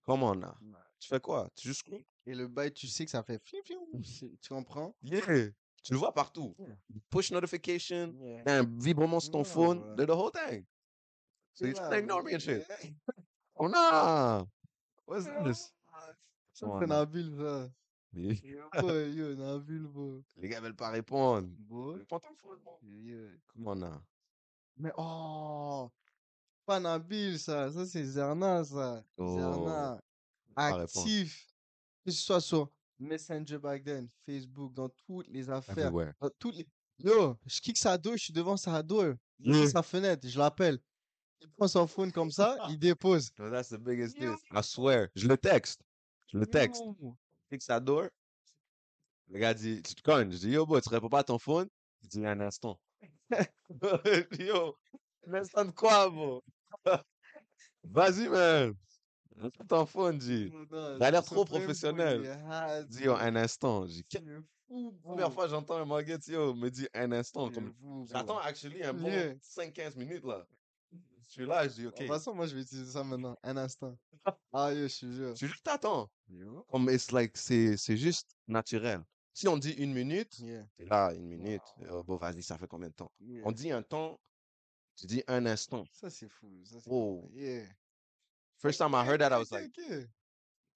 [0.04, 0.58] Comment on a?
[1.05, 1.50] Tu fais quoi?
[1.55, 2.02] Tu juste scroll?
[2.24, 4.96] Et le bail, tu sais que ça fait fiou, fiou, c'est- Tu comprends?
[5.02, 5.50] Yeah.
[5.82, 6.57] Tu le vois partout.
[6.59, 6.76] Yeah.
[7.11, 8.61] Push notification, Yeah.
[8.61, 10.64] un vibrement sur ton Ouais, phone, the whole thing.
[11.52, 12.66] So C'est you trying to ignore me and shit.
[12.66, 12.90] Yeah.
[13.57, 14.48] Oh no!
[15.07, 15.72] What's this?
[16.55, 16.86] Ça, on now.
[16.86, 17.70] Nabil, ça.
[18.14, 20.22] Les Yo, yo, Nabil, bro.
[20.38, 21.48] les gars veulent pas répondre.
[21.59, 21.92] Bro.
[21.92, 22.80] Réponds ton phone, bro.
[23.52, 24.02] Comment on a?
[24.78, 25.90] Mais oh,
[26.64, 27.70] pas Nabil, ça.
[27.70, 29.05] Ça, c'est Zerna, ça.
[29.18, 29.36] Oh.
[29.38, 30.00] Zerna.
[30.57, 31.46] Actif.
[32.05, 35.78] Que ce soit sur Messenger back then, Facebook, dans toutes les affaires.
[35.78, 36.12] Everywhere.
[36.20, 36.68] Dans toutes les...
[36.98, 38.82] Yo, je kick sa dos, je suis devant sa
[39.40, 39.57] Yeah.
[39.57, 40.78] ouvre sa fenêtre, je l'appelle.
[41.40, 43.30] Il prend son phone comme ça, il dépose.
[43.36, 44.40] That's the biggest diss.
[44.52, 45.09] I swear.
[45.16, 45.82] Je le texte.
[46.32, 46.82] Je le texte.
[47.00, 47.16] Yo.
[47.50, 48.09] Fixe sa door.
[49.28, 50.30] Le gars dit, tu te cognes.
[50.30, 51.68] Je dis, yo, bro, tu réponds pas à ton phone?
[52.02, 52.78] Il dit, un instant.
[54.38, 54.76] Yo,
[55.26, 56.44] un instant de quoi, bro?
[57.82, 58.74] Vas-y, man.
[59.87, 60.51] Phone, dit.
[60.53, 62.39] Non, T'as l'air trop professionnel.
[62.89, 63.87] Dis, yo, un instant.
[63.87, 64.05] J'ai.
[65.03, 67.51] Première fois, j'entends un Marguerite, yo, me dit un instant.
[67.51, 67.74] Comme...
[68.11, 69.35] J'attends actually un bon Yeah.
[69.35, 70.47] 5-15 minutes, là.
[71.26, 71.95] Je suis là, je dis, De ok.
[71.97, 73.37] toute façon, moi, je vais utiliser ça maintenant.
[73.43, 73.97] Un instant.
[74.53, 75.35] Ah, yo, je te jure.
[75.35, 76.09] Tu juste t'attends.
[76.70, 79.03] Comme, it's like, c'est, juste naturel.
[79.35, 80.64] Si on dit une minute, Yeah.
[80.76, 81.62] t'es là, une minute.
[81.91, 83.11] Oh, bon, vas-y, ça fait combien de temps?
[83.20, 83.43] yeah.
[83.45, 84.18] On dit un temps,
[84.97, 85.85] tu dis un instant.
[85.93, 86.49] Ça, c'est fou.
[86.64, 87.20] Ça, Oh.
[87.22, 87.30] fou.
[87.35, 87.66] Yeah.
[88.64, 89.70] First time I heard that, I was like,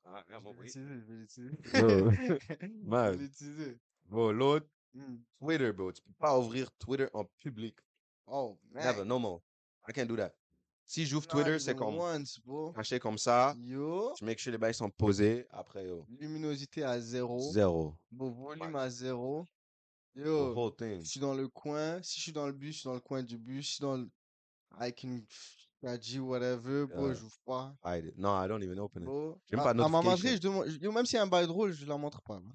[0.04, 0.22] ah,
[0.62, 3.30] Je je Je man.
[4.10, 5.16] Bro, l'autre, Hmm.
[5.38, 5.90] Twitter, bro.
[5.92, 7.76] Tu peux pas ouvrir Twitter en public.
[8.26, 8.84] Oh, man.
[8.84, 9.40] Never, no more.
[9.88, 10.34] I can't do that.
[10.86, 12.72] Si j'ouvre Twitter, c'est comme once, bro.
[12.72, 13.54] caché comme ça.
[13.58, 14.12] Yo.
[14.16, 15.46] Tu make sure les bails sont posés.
[15.50, 17.38] Après, yo, Luminosité à zéro.
[17.52, 17.94] zéro.
[18.10, 19.46] Bon, volume à zéro.
[20.14, 20.52] The Yo.
[20.54, 21.00] whole thing.
[21.02, 22.02] Je suis dans le coin.
[22.02, 23.64] Si je suis dans le bus, je suis dans le coin du bus.
[23.66, 24.10] Je suis dans le.
[24.78, 25.24] Avec une.
[25.80, 26.86] Kaji, whatever.
[26.86, 27.74] Bro, j'ouvre pas.
[27.84, 28.18] Hide it.
[28.18, 29.06] No, I don't even open it.
[29.06, 29.40] Bro.
[29.46, 30.10] J'aime À- pas de à notification.
[30.10, 30.66] mangerie, je demande.
[30.68, 32.40] je- yo, Même s'il y a un bail drôle, je la montre pas.
[32.40, 32.50] là.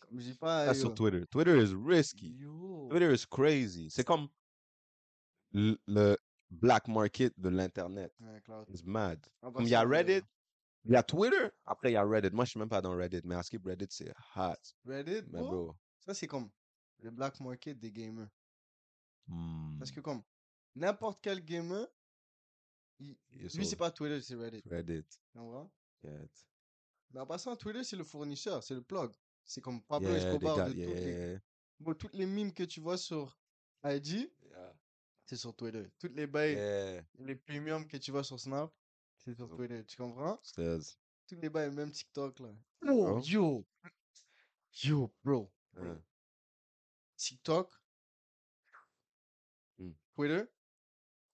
[0.00, 0.66] Comme je dis pas.
[0.66, 0.92] That's sur.
[0.94, 1.24] Twitter.
[1.26, 2.30] Twitter is risky.
[2.36, 2.88] Yo.
[2.90, 3.88] Twitter is crazy.
[3.90, 4.28] C'est comme
[5.52, 6.16] le, le
[6.50, 8.12] black market de l'Internet.
[8.20, 8.66] Ouais, Cloud.
[8.68, 9.24] It's mad.
[9.40, 9.82] Bah, Comme il y a.
[9.82, 10.22] Reddit,
[10.84, 12.30] il y a Twitter, après il y a Reddit.
[12.34, 14.54] Moi, je suis même pas dans Reddit, mais à skip Reddit, c'est hot.
[14.84, 15.76] Reddit, Mais bro, bro.
[16.04, 16.50] ça c'est comme
[17.00, 18.28] le black market des gamers.
[19.28, 20.22] hmm, Parce que comme
[20.74, 21.86] n'importe quel gamer,
[23.00, 23.16] il-
[23.54, 24.62] lui c'est pas Twitter, c'est Reddit.
[24.68, 25.04] Reddit.
[25.32, 25.70] Tu vois?
[26.02, 26.28] Get.
[27.10, 29.12] Mais en passant, Twitter c'est le fournisseur, c'est le plug.
[29.44, 31.12] C'est comme Pablo Yeah, Escobar got, de toutes les...
[31.32, 31.40] yeah,
[31.80, 33.38] Bon, toutes les mimes que tu vois sur
[33.84, 34.74] IG, yeah,
[35.26, 35.86] c'est sur Twitter.
[35.98, 37.02] Toutes les bails, yeah.
[37.18, 38.72] les premiums que tu vois sur Snap,
[39.18, 39.84] c'est sur Twitter.
[39.84, 40.40] Tu comprends?
[40.42, 42.54] Says, Toutes les bails, même TikTok là.
[42.88, 43.20] Oh.
[43.24, 43.66] yo!
[44.82, 45.50] Yo, bro.
[45.76, 45.94] uh,
[47.16, 47.70] TikTok,
[49.78, 49.92] Hmm.
[50.14, 50.44] Twitter,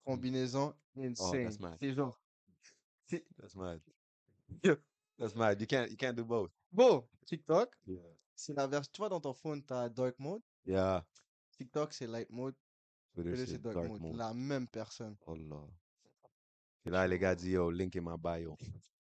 [0.05, 1.45] combinaison Oh, insane.
[1.45, 1.77] that's mad.
[1.79, 2.19] c'est genre.
[3.07, 3.81] c'est- That's mad.
[4.65, 4.75] Yeah,
[5.19, 5.61] that's mad.
[5.61, 6.51] You can't, you can't do both.
[6.73, 8.01] Bon, TikTok, Yeah.
[8.35, 8.91] c'est la version.
[8.93, 10.43] Tu vois, dans ton phone, tu as dark mode.
[10.67, 11.05] Yeah.
[11.59, 12.55] TikTok, c'est light mode.
[13.15, 14.01] Twitter, Twitter, c'est dark, dark mode.
[14.03, 14.17] mode.
[14.17, 15.17] La même personne.
[15.27, 15.63] Oh là.
[16.87, 18.57] Et là, les gars disent, yo, link in my bio.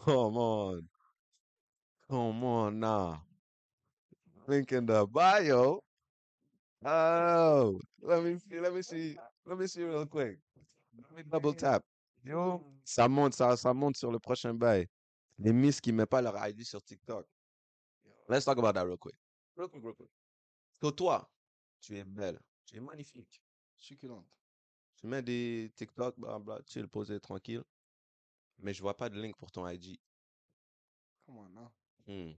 [0.00, 0.82] Come on.
[2.08, 3.22] Come on now.
[4.46, 5.82] Link in the bio.
[6.84, 9.16] Oh, let me see, let me see,
[9.48, 10.38] let me see real quick.
[10.94, 11.82] Let me double tap.
[12.24, 14.86] Yo, ça monte, ça, ça monte sur le prochain bail.
[15.38, 17.26] Les miss qui mettent pas leur ID sur TikTok.
[18.28, 19.14] Let's talk about that real quick.
[19.56, 20.10] Real quick, real quick.
[20.80, 21.30] Que toi,
[21.80, 23.42] tu es belle, tu es magnifique.
[23.76, 24.26] Succulente.
[24.96, 27.62] Tu mets des TikTok, blablabla, chill, posé, tranquille.
[28.58, 29.98] mais je vois pas de link pour ton IG.
[31.26, 31.70] Come on, now.
[32.06, 32.32] Hmm.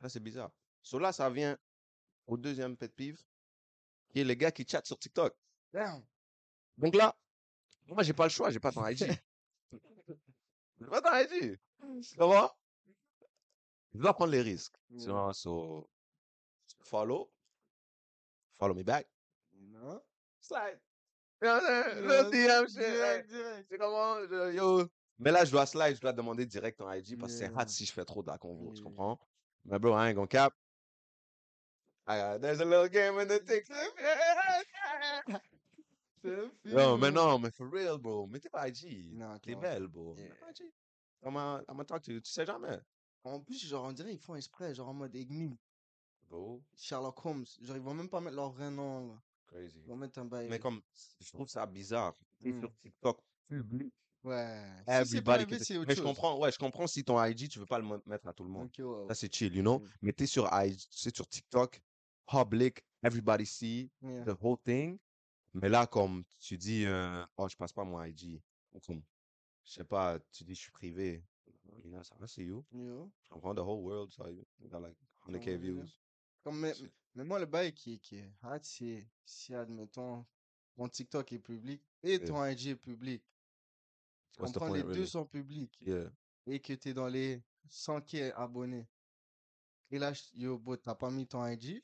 [0.00, 0.50] Là, c'est bizarre.
[0.82, 1.56] So là, ça vient
[2.26, 3.22] au deuxième pet peeve,
[4.10, 5.34] qui est les gars qui chattent sur TikTok.
[5.72, 6.04] Damn.
[6.78, 7.16] Donc là,
[7.86, 8.98] moi, j'ai pas le choix, j'ai pas ton IG.
[10.80, 11.58] j'ai pas ton IG.
[12.18, 12.50] Comment?
[13.94, 14.76] Je dois prendre les risques.
[14.90, 15.88] Vois, so,
[16.82, 17.30] follow.
[18.58, 19.08] Follow me back.
[19.54, 20.02] Non.
[20.40, 20.80] Slide.
[21.40, 23.30] Le DM direct.
[23.68, 24.20] C'est comment?
[24.26, 24.86] je- Yo.
[25.18, 27.68] Mais là, je dois slide, je dois demander direct ton IG parce que c'est hard
[27.70, 29.18] si je fais trop de la convo, tu comprends?
[29.64, 30.52] Mais bro, I ain't gonna cap.
[32.06, 33.94] I got- there's a little game in the TikTok.
[36.26, 38.26] Un Yo, mais non, mais for real, bro.
[38.26, 39.12] Mettez pas IG.
[39.14, 40.14] Non, T'es belle, bro.
[40.16, 40.34] Yeah.
[40.36, 40.72] Pas IG.
[41.24, 42.20] I'm gonna, I'm gonna talk to you.
[42.20, 42.78] Tu sais jamais.
[43.24, 45.56] En plus, genre, on dirait ils font exprès, genre en mode énigme.
[46.28, 47.44] Bro, Sherlock Holmes.
[47.62, 49.14] Genre, ils vont même pas mettre leur vrai nom, là.
[49.46, 49.78] crazy.
[49.80, 50.48] Ils vont mettre un bail.
[50.48, 50.80] Mais comme,
[51.20, 52.14] je trouve ça bizarre.
[52.40, 52.60] T'es Mm.
[52.60, 53.92] sur TikTok public.
[54.24, 54.60] Ouais.
[54.78, 57.60] Si c'est Everybody can- c'est Mais je comprends, ouais, je comprends si ton IG, tu
[57.60, 58.66] veux pas le mettre à tout le monde.
[58.66, 59.08] Ok, ouais, ouais.
[59.08, 59.78] Ça, c'est chill, you know?
[59.78, 59.88] Mm.
[60.02, 61.80] Mais t'es sur IG, c'est sur TikTok,
[62.26, 64.24] public, everybody see Yeah.
[64.24, 64.98] the whole thing.
[65.62, 68.42] Mais là, comme tu dis, euh, oh, je passe pas mon IG.
[68.72, 69.02] Ou comme,
[69.64, 71.24] je sais pas, tu dis, je suis privé.
[71.82, 72.64] You know, ça va, c'est you.
[72.72, 73.10] Yo.
[73.22, 74.96] Je comprends the whole world, so you got like
[75.26, 75.98] 100k Ouais, views.
[76.42, 76.74] Comme, mais,
[77.14, 80.24] mais moi, le bail qui, est- qui est hard, c'est si, admettons,
[80.76, 82.26] mon TikTok est public et Yeah.
[82.26, 83.22] ton IG est public.
[84.32, 85.08] Tu What's the comprends, point, les deux really?
[85.08, 86.10] sont publics Yeah.
[86.46, 88.86] et que tu es dans les 100K abonnés.
[89.90, 91.82] Et là, je- yo, bro, t'as pas mis ton IG.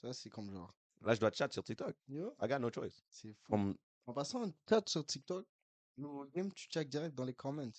[0.00, 0.72] Ça, c'est comme genre.
[1.02, 1.94] Là, je dois chat sur TikTok.
[2.08, 3.02] Yo, I got no choice.
[3.10, 3.50] c'est fou.
[3.52, 3.76] Comme,
[4.06, 5.46] En passant, chat sur TikTok,
[5.98, 7.70] le game, tu check direct dans les comments.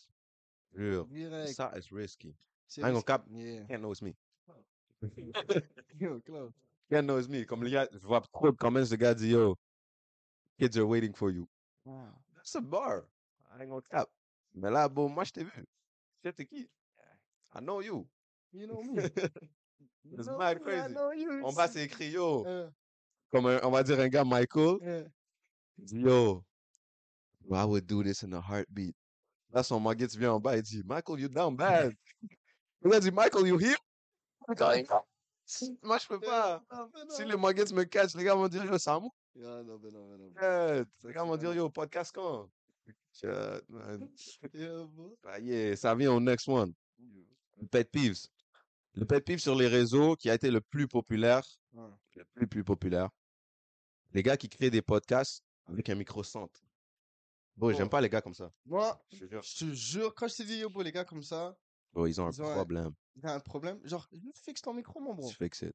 [0.76, 1.05] real.
[1.07, 1.53] Direct.
[1.53, 2.36] Ça, it's risky.
[2.68, 3.03] C'est risqué.
[3.03, 3.26] cap.
[3.30, 3.65] Yeah.
[3.68, 4.13] Can't know it's me.
[5.99, 6.53] Yo, Claude.
[6.89, 7.43] Can't know it's me.
[7.45, 9.55] Comme les gars, je vois trop de comments, le gars dit, yo,
[10.59, 11.47] kids are waiting for you.
[11.86, 12.07] Wow.
[12.36, 13.03] That's a bar.
[13.51, 14.09] I ain't gonna cap.
[14.53, 15.65] Mais là, bon, moi, je t'ai vu.
[16.24, 16.70] Sais, t'es qui?
[17.55, 18.07] I know you.
[18.53, 19.01] You know me.
[20.09, 20.93] You It's know mad me, I crazy.
[20.93, 21.43] know you.
[21.43, 22.45] En bas, c'est écrit, yo.
[22.45, 22.70] Euh,
[23.32, 24.78] Comme un- on va dire un gars, Michael.
[25.80, 26.43] Il dit, yo,
[27.49, 28.95] I would do this in a heartbeat.
[29.51, 31.93] Là, son Muggets vient en bas, il dit, Michael, you down bad.
[32.86, 33.78] Il a dit, Michael, you here?
[35.82, 36.61] Moi, je peux pas.
[36.71, 39.07] Non, Si les Muggets me catchent, les gars vont dire, yo, Samu.
[39.38, 40.32] Ah, non, mais non, mais non.
[40.41, 40.84] Yeah.
[41.03, 42.49] Les gars vont dire, yo, podcast quand?
[43.13, 43.30] Shit,
[43.69, 44.09] man.
[44.53, 45.17] Yeah, bro.
[45.25, 46.73] Ah, yeah, ça vient au next one.
[47.59, 48.28] Le pet peeves.
[48.93, 51.43] Le pet peeve sur les réseaux qui a été le plus populaire.
[52.18, 53.09] Le plus, plus populaire.
[54.13, 56.61] Les gars qui créent des podcasts avec un micro centre.
[57.55, 58.51] Bon, j'aime pas les gars comme ça.
[58.65, 59.41] Moi, Je te jure.
[59.43, 61.57] je te jure, quand je t'ai dit, yo, bro, les gars, comme ça,
[61.93, 62.93] Bon, ils ont un Ils ont un- problème.
[63.15, 63.80] il y a un problème.
[63.84, 65.28] Genre, juste fixe ton micro, mon bro.
[65.28, 65.74] Just fix it.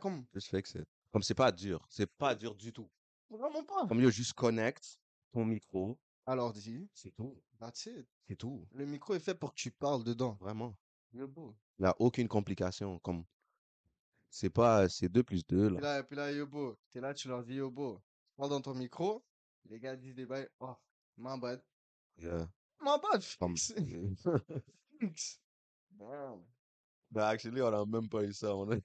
[0.00, 0.84] Comme, Just fix it.
[1.12, 1.86] Comme c'est pas dur.
[1.90, 2.90] C'est pas dur du tout.
[3.28, 3.86] vraiment pas.
[3.86, 4.98] Comme yo, juste connecte
[5.32, 5.98] ton micro.
[6.26, 7.40] Alors, dis, C'est tout.
[7.60, 8.06] that's it.
[8.26, 8.66] C'est tout.
[8.72, 10.36] Le micro est fait pour que tu parles dedans.
[10.40, 10.76] Vraiment.
[11.12, 11.28] Il
[11.78, 12.98] n'y a aucune complication.
[13.00, 13.24] Comme,
[14.32, 15.80] c'est pas, c'est 2 plus 2, Puis là.
[15.80, 18.62] là, puis là, yo, bro, t'es là, tu leur dis, yo, bro, tu parles dans
[18.62, 19.22] ton micro.
[19.68, 20.74] Les gars disent des bails, oh,
[21.18, 21.62] my bad.
[22.16, 22.48] Yeah.
[22.80, 23.74] My bad, fixe.
[24.98, 25.38] Fixe.
[25.90, 26.42] Damn.
[27.10, 28.56] Bah, actually, on a même pas eu ça.
[28.56, 28.76] On a...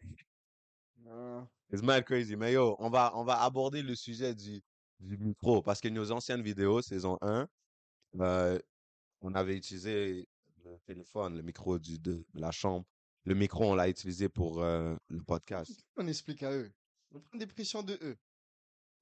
[0.97, 1.47] Non.
[1.71, 2.35] It's mad crazy.
[2.35, 4.61] Mais yo, on va, on va aborder le sujet du,
[4.99, 5.61] du micro.
[5.61, 7.47] Parce que nos anciennes vidéos, saison 1,
[8.19, 8.59] euh,
[9.21, 10.27] on avait utilisé
[10.65, 12.85] le téléphone, le micro du, de la chambre.
[13.28, 15.84] Le micro, on l'a utilisé pour euh, le podcast.
[15.97, 16.71] On explique à eux.
[17.13, 18.17] On prend des pressions de eux.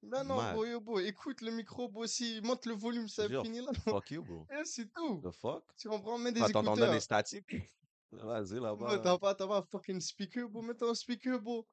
[0.02, 3.44] Ben non, yo, bro, écoute le micro, si monte le volume, ça Jure.
[3.44, 3.70] finit là.
[3.84, 4.44] Fuck you, bro.
[4.50, 5.20] Et c'est tout.
[5.22, 5.62] The fuck?
[5.76, 6.18] Tu comprends?
[6.18, 6.92] Mets des Attends, écouteurs.
[6.92, 7.46] des statiques?
[8.10, 8.98] Vas-y, là-bas.
[8.98, 10.60] T'as pas, t'as pas fucking speaker, bro?
[10.60, 11.64] Mets un speaker, bro.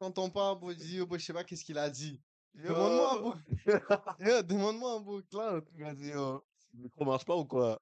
[0.00, 0.74] T'entends pas, bro?
[0.74, 2.20] Dis, yo, bro, je sais pas qu'est-ce qu'il a dit.
[2.54, 3.34] Demande-moi, bro.
[4.42, 5.22] Demande-moi, bro.
[5.30, 6.44] Vas-y, yo.
[6.74, 7.80] Le micro marche pas ou quoi?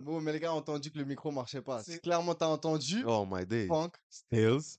[0.00, 1.82] Bon, mais les gars ont entendu que le micro marchait pas.
[1.82, 3.04] C'est- Clairement, t'as entendu.
[3.06, 3.68] Oh my days.
[3.68, 3.90] Funk.
[4.10, 4.78] Stills.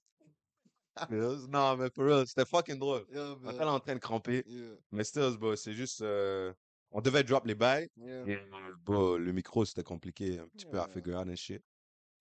[0.98, 1.48] Stills.
[1.50, 3.06] Non, mais for real, c'était fucking drôle.
[3.12, 4.44] Yeah, On était là en train de cramper.
[4.46, 6.02] Yeah, Mais Stills, bro, c'est juste.
[6.02, 6.54] euh,
[6.92, 7.90] On devait drop les bails.
[7.98, 8.28] yeah.
[8.28, 8.40] Et,
[8.86, 11.64] bro, le micro, c'était compliqué un petit peu à figure out and shit.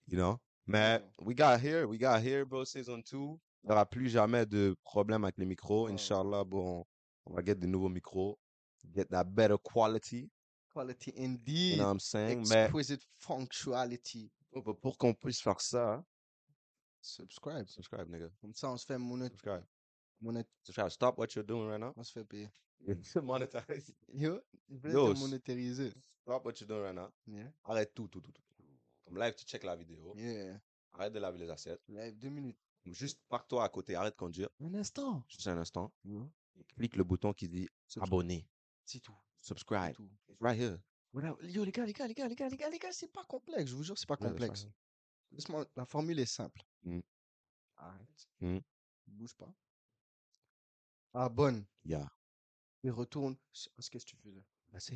[0.08, 0.38] You know?
[0.66, 3.16] Mais we got here, we got here, bro, season 2.
[3.64, 5.86] Il n'y aura plus jamais de problème avec les micros.
[5.86, 5.92] Ouais.
[5.92, 6.84] Inch'Allah, bon,
[7.26, 8.38] on va get des nouveaux micros.
[8.94, 10.30] Get that better quality.
[10.72, 11.76] Quality You indeed.
[11.76, 12.46] know what I'm saying?
[12.48, 14.30] Mais Exquisite functionality.
[14.50, 16.04] pour- pour pour qu'on puisse faire ça,
[17.00, 17.66] Subscribe.
[17.68, 18.30] subscribe, nigga.
[18.40, 19.26] Comme ça, on se fait monet...
[19.28, 19.64] Subscribe.
[20.20, 20.44] monet...
[20.62, 20.88] Subscribe.
[20.90, 21.92] Stop what you're doing right now.
[21.96, 22.48] On se fait payer.
[23.22, 23.92] Monetize.
[24.12, 24.40] Yo,
[24.84, 25.92] Yo, te monétariser.
[26.22, 27.12] Stop what you're doing right now.
[27.26, 27.50] Yeah.
[27.64, 28.42] Arrête tout, tout, tout, tout.
[29.04, 30.14] Comme live, tu check la vidéo.
[30.16, 30.60] Yeah.
[30.92, 31.82] Arrête de laver les assiettes.
[31.88, 32.58] Live, deux minutes.
[32.86, 34.48] Juste pars-toi à côté, arrête de conduire.
[34.60, 35.22] Un instant.
[35.28, 35.92] Juste un instant.
[36.04, 36.28] Yeah.
[36.76, 37.68] Clique le bouton qui dit
[38.00, 38.48] abonner.
[38.84, 39.14] C'est tout.
[39.42, 39.94] Subscribe.
[39.96, 40.32] C'est.
[40.32, 40.78] It's right here.
[41.12, 41.36] Voilà.
[41.42, 43.24] Yo, les gars, les gars, les gars, les gars, les gars, les gars, c'est pas
[43.24, 43.70] complexe.
[43.70, 44.66] Je vous jure, c'est pas complexe.
[45.32, 46.62] Laisse-moi- La formule est simple.
[46.84, 47.00] Mm.
[47.76, 48.28] Arrête.
[48.40, 48.58] Mm.
[49.08, 49.52] Bouge pas.
[51.12, 51.64] Abonne.
[51.84, 52.08] Yeah.
[52.82, 54.44] Et retourne sur ce que tu faisais.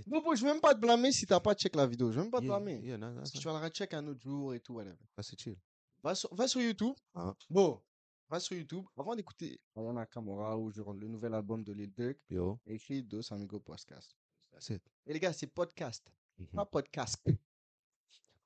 [0.07, 2.11] Non, bon, je vais même pas te blâmer si t'as pas check la vidéo.
[2.11, 2.81] Je vais même pas te blâmer.
[2.83, 4.97] yeah, Parce que tu vas la recheck un autre jour et tout, whatever.
[5.19, 5.57] It, chill.
[6.03, 6.95] Va sur, va sur YouTube.
[7.15, 7.35] Ah.
[7.51, 7.83] Bon,
[8.31, 8.87] va sur YouTube.
[8.97, 13.61] Avant d'écouter Ayana Kamura ou le nouvel album de Lil Durk, Yo, écris Dos Amigos
[13.61, 14.17] Podcast.
[14.57, 14.83] That's it.
[15.07, 16.11] Et les gars, c'est podcast.
[16.39, 16.47] Mhm.
[16.49, 17.23] Pas podcast.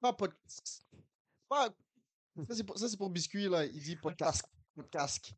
[0.01, 0.85] Pas podcast.
[1.49, 1.71] Pas...
[2.49, 3.65] Ça, c'est pour, ça, c'est pour Biscuit, là.
[3.65, 4.45] Il dit podcast.
[4.75, 5.33] Podcast.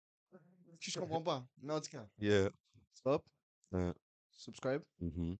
[0.81, 1.47] Je comprends pas.
[1.61, 2.51] Mais en tout cas, Yeah.
[2.93, 3.25] stop.
[4.31, 4.83] Subscribe.
[5.01, 5.37] Mhm.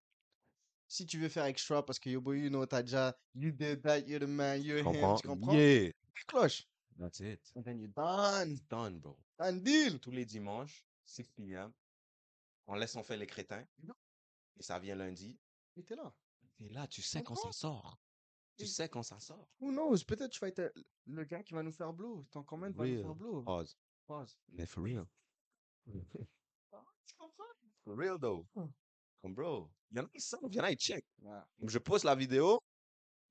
[0.87, 3.81] Si tu veux faire extra parce que yo boy, you know, t'as déjà, you did
[3.81, 4.93] that, you're the man, you're him.
[5.19, 5.53] Tu comprends?
[5.53, 5.91] Yeah.
[6.27, 6.67] Cloche.
[6.99, 7.41] That's it.
[7.55, 8.59] And then you're done.
[8.69, 9.17] Done, bro.
[9.39, 9.99] Done deal.
[9.99, 11.71] Tous les dimanches, 6 p.m.,
[12.67, 13.65] on laisse on fait les crétins.
[14.57, 15.39] Et ça vient lundi.
[15.75, 16.13] Et t'es là.
[16.59, 17.51] Et là, tu sais quand Comprends?
[17.51, 17.99] ça sort.
[18.57, 19.49] Tu Et- sais quand ça sort.
[19.59, 19.97] Who knows?
[20.07, 20.71] Peut-être tu vas être euh,
[21.07, 22.25] le gars qui va nous faire blow.
[22.31, 23.41] Ton comment va nous faire blow.
[23.43, 23.75] Pause.
[24.05, 24.37] Pause.
[24.49, 25.05] Mais for real.
[27.05, 27.43] Tu comprends?
[27.83, 28.45] For real, though.
[28.55, 28.67] Hmm.
[29.21, 31.05] Comme bro, il y en a qui savent, il y en a qui check.
[31.63, 32.59] Je poste la vidéo,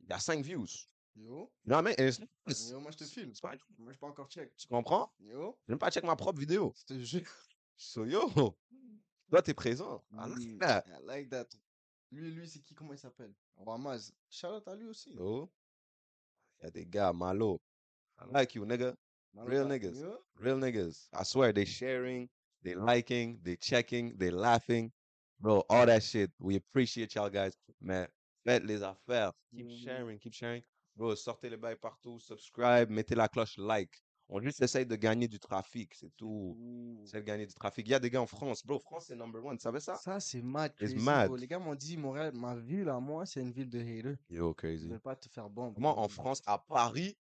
[0.01, 0.67] il y a 5 views.
[1.15, 1.53] Yo.
[1.67, 3.35] Non, mais it's- Yo, moi je te filme.
[3.35, 3.59] fine.
[3.79, 4.55] Moi je pas encore check.
[4.57, 5.13] tu comprends?
[5.21, 5.59] Yo.
[5.67, 6.73] Je même pas check ma propre vidéo.
[6.77, 7.27] Je te jure.
[7.77, 8.31] So yo,
[9.33, 10.05] toi t'es présent.
[10.13, 10.85] I like that.
[10.87, 11.47] I like that.
[12.11, 12.75] Lui, lui, c'est qui?
[12.75, 13.33] Comment il s'appelle?
[13.57, 14.13] Ramaz.
[14.29, 15.15] Shout out à lui aussi.
[15.15, 15.51] Yo,
[16.61, 17.59] il y a des gars, malo.
[18.21, 18.95] I like you, nigga.
[19.33, 20.05] Malo real niggas.
[20.39, 21.09] Real niggas.
[21.15, 22.29] I swear, they sharing,
[22.63, 24.93] they liking, they checking, they laughing.
[25.41, 26.31] Bro, all that shit.
[26.39, 27.57] We appreciate y'all guys.
[27.81, 28.07] Mais
[28.47, 29.33] faites les affaires.
[29.51, 29.83] Keep Mhm.
[29.83, 30.63] sharing, keep sharing.
[30.95, 34.02] Bro, sortez les bails partout, subscribe, mettez la cloche like.
[34.29, 36.57] On juste essaye de gagner du trafic, c'est tout.
[37.05, 37.87] C'est de gagner du trafic.
[37.87, 38.65] Il y a des gars en France.
[38.65, 39.59] Bro, France, c'est number one.
[39.59, 39.97] Tu savais ça?
[39.97, 40.75] Ça, c'est mad.
[40.75, 41.29] Crazy, mad.
[41.29, 41.37] bro.
[41.37, 44.17] Les gars m'ont dit, Montréal, ma ville à moi, c'est une ville de haters.
[44.31, 44.89] Yo, crazy.
[44.89, 45.79] veulent pas te faire bombe.
[45.79, 47.17] Moi, en France, à Paris,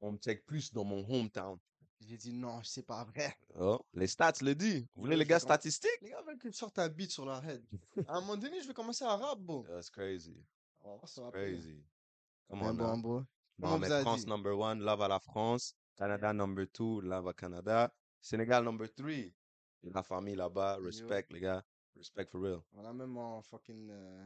[0.00, 1.58] on me check plus dans mon hometown.
[2.00, 3.34] J'ai dit, non, c'est pas vrai.
[3.58, 4.86] Oh, les stats le disent.
[4.94, 5.90] Vous voulez les je gars statistiques?
[6.02, 7.64] Les gars veulent que sortes un beat sur leur head.
[8.08, 9.64] À un moment donné, je vais commencer à rap, bro.
[9.68, 10.36] That's crazy.
[11.06, 11.54] Si ça va payer.
[11.58, 11.84] Crazy.
[12.48, 13.18] Come Mais on bon, bro.
[13.20, 13.26] Non,
[13.58, 14.26] Comment mais France dit?
[14.30, 15.74] number one, love à la France.
[15.96, 17.92] Canada number two, love à Canada.
[18.20, 19.32] Sénégal number three.
[19.82, 21.62] La famille là-bas, respect, les gars.
[21.96, 22.60] Respect for real.
[22.72, 24.24] On a même en fucking euh,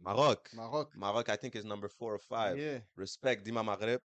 [0.00, 0.50] Maroc.
[0.54, 0.94] Maroc.
[0.96, 2.58] Maroc, I think, is number four or five.
[2.58, 2.80] Yeah.
[2.96, 4.00] Respect, Dima Maghreb.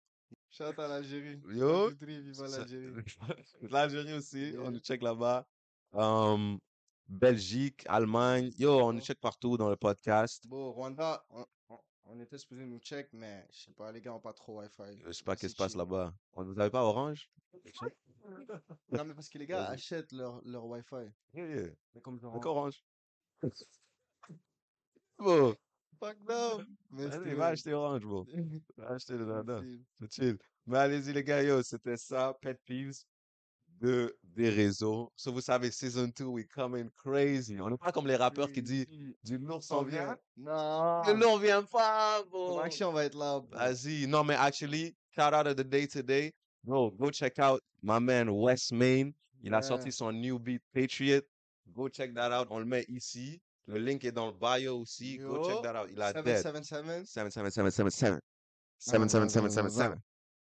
[0.50, 1.40] Shout out à l'Algérie.
[1.52, 1.90] Yo.
[2.32, 2.92] Ça- l'Algérie.
[3.70, 5.46] L'Algérie aussi, on nous check là-bas.
[5.92, 6.58] Um,
[7.08, 8.50] Belgique, Allemagne.
[8.58, 10.46] Yo, on nous check partout dans le podcast.
[10.46, 11.46] Bon, Rwanda, on,
[12.08, 15.00] on- était supposé nous check, mais je sais pas, les gars ont pas trop Wi-Fi.
[15.04, 16.12] Je sais pas qu'est-ce qui se passe là-bas.
[16.32, 17.28] On vous avez pas Orange?
[18.90, 19.74] Non, mais parce que les gars Vas-y.
[19.74, 21.10] achètent leur, leur Wi-Fi.
[21.32, 21.68] Yeah, yeah.
[21.94, 22.32] Mais comme genre.
[22.32, 22.82] Avec Orange.
[25.18, 25.54] Bon,
[25.98, 26.62] Fuck no!
[26.90, 28.24] Mais allez, c'était- va acheter Orange, bon.
[28.76, 29.60] Va acheter le dada.
[29.98, 30.38] C'est chill.
[30.66, 33.02] Mais allez-y, les gars, yo, c'était ça, Pet Peeves
[33.80, 35.12] de, des réseaux.
[35.16, 37.60] So, vous savez, season 2, we coming crazy.
[37.60, 38.86] On n'est pas comme les rappeurs qui disent
[39.24, 40.16] du lourd s'en vient.
[40.36, 41.02] Non!
[41.06, 42.60] Le lourd vient pas, bro.
[42.60, 43.40] action va être là.
[43.40, 43.58] bro.
[43.58, 44.06] Vas-y.
[44.06, 46.32] Non, mais actually, shout out of the day today.
[46.64, 49.12] Bro, go check out my man West Main.
[49.42, 51.22] Il a sorti son new beat Patriot.
[51.72, 52.48] Go check that out.
[52.50, 53.40] On le met ici.
[53.66, 55.18] Le link est dans le bio aussi.
[55.18, 55.88] Go check Yo, that out.
[55.92, 56.42] Il a dead.
[56.42, 57.06] 777.
[57.06, 58.14] 7777.
[58.14, 58.20] Ah,
[58.78, 60.00] 7777.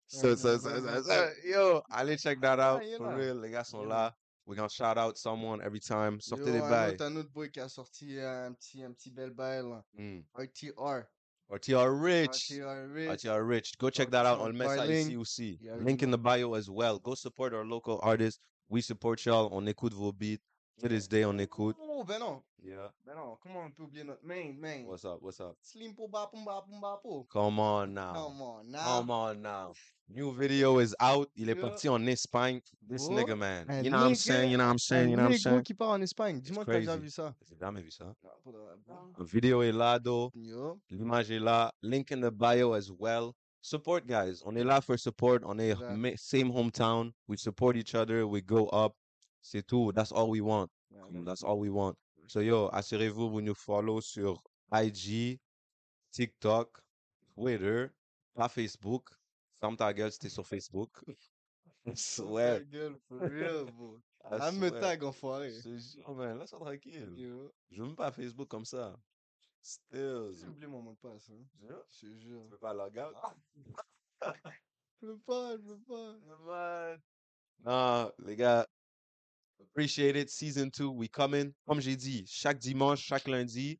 [0.08, 2.80] So, so, so, so, so, yo, allez check that out.
[2.82, 4.12] Ah, For real, les gars sont là.
[4.46, 6.20] We're gonna shout out someone every time.
[6.20, 6.96] Sortez des bails.
[7.00, 9.82] un autre boy qui a sorti un petit, un petit bel bail.
[9.98, 10.20] Mm.
[10.36, 11.08] RTR.
[11.50, 12.52] RTR Rich.
[12.52, 13.24] RTR Rich.
[13.24, 13.78] RTR Rich.
[13.78, 14.40] Go check that out.
[14.40, 15.58] On le met ça ici aussi.
[15.80, 17.00] Link in the bio as well.
[17.00, 18.40] Go support our local artists.
[18.68, 19.48] We support y'all.
[19.52, 20.42] On écoute vos beats.
[20.80, 21.74] To this day, on écoute.
[21.80, 22.42] Oh, ben non.
[22.62, 22.90] Yeah.
[23.06, 23.36] Ben oh, non.
[23.42, 24.84] Comment on peut oublier notre main, main?
[24.84, 25.22] What's up?
[25.22, 25.56] What's up?
[25.62, 27.26] Slim po ba pum ba pum ba po.
[27.32, 28.12] Come on now.
[28.12, 28.84] Come on now.
[28.84, 29.72] Come on now.
[30.06, 31.30] New video is out.
[31.34, 31.62] Il est Yeah.
[31.62, 32.60] parti en Espagne.
[32.86, 33.64] This Oh, nigga, man.
[33.70, 34.50] un You know what I'm saying?
[34.50, 35.08] You know what I'm saying?
[35.08, 35.62] You know what I'm saying?
[35.62, 36.40] qui part en Espagne.
[36.40, 37.34] Dis-moi que t'as déjà vu ça.
[37.48, 38.04] J'ai jamais vu ça.
[38.04, 38.74] Non, pour de vrai.
[39.18, 40.30] La vidéo est là, though.
[40.34, 40.78] Yo.
[40.90, 41.72] L'image est là.
[41.82, 43.32] Link in the bio as well.
[43.62, 44.42] Support, guys.
[44.44, 45.40] On est là for support.
[45.46, 46.18] On est Exact.
[46.18, 47.12] same hometown.
[47.26, 48.26] We support each other.
[48.26, 48.94] We go up.
[49.46, 49.92] C'est tout.
[49.92, 50.68] That's all we want.
[51.24, 51.96] That's all we want.
[52.26, 54.42] So, yo, assurez-vous, vous nous follow sur
[54.72, 55.38] IG,
[56.10, 56.80] TikTok,
[57.34, 57.86] Twitter,
[58.34, 59.08] pas Facebook.
[59.60, 60.90] Ferme ta gueule si t'es sur Facebook.
[61.86, 62.64] I Ta swear.
[62.64, 64.00] gueule, for real, bro.
[64.24, 65.52] Ah, me tag, enfoiré.
[65.52, 67.14] Je te jure, man, laisse-moi tranquille.
[67.16, 67.52] Yo.
[67.70, 68.98] Je veux même pas Facebook comme ça.
[69.62, 70.32] Still.
[70.34, 71.30] J'ai oublié mon mot de passe.
[71.30, 71.44] Hein.
[71.62, 72.42] Je te jure.
[72.46, 73.14] Tu veux pas log out?
[75.00, 75.78] Je veux pas, je veux
[76.46, 76.96] pas.
[77.64, 78.66] Non, les gars,
[79.60, 80.30] appreciate it.
[80.30, 81.52] Season 2, we coming.
[81.66, 83.78] Comme j'ai dit, chaque dimanche, chaque lundi,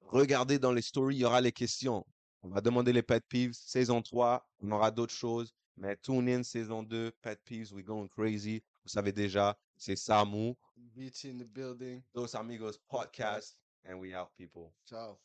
[0.00, 2.04] regardez dans les stories, il y aura les questions.
[2.42, 3.54] On va demander les pet peeves.
[3.54, 5.52] Saison 3, on aura d'autres choses.
[5.76, 8.62] Mais tune in, saison 2, pet peeves, we going crazy.
[8.84, 12.02] Vous savez déjà, c'est Samu, Beats in the building.
[12.14, 14.72] Dos Amigos Podcast, and we out, people.
[14.88, 15.18] Ciao.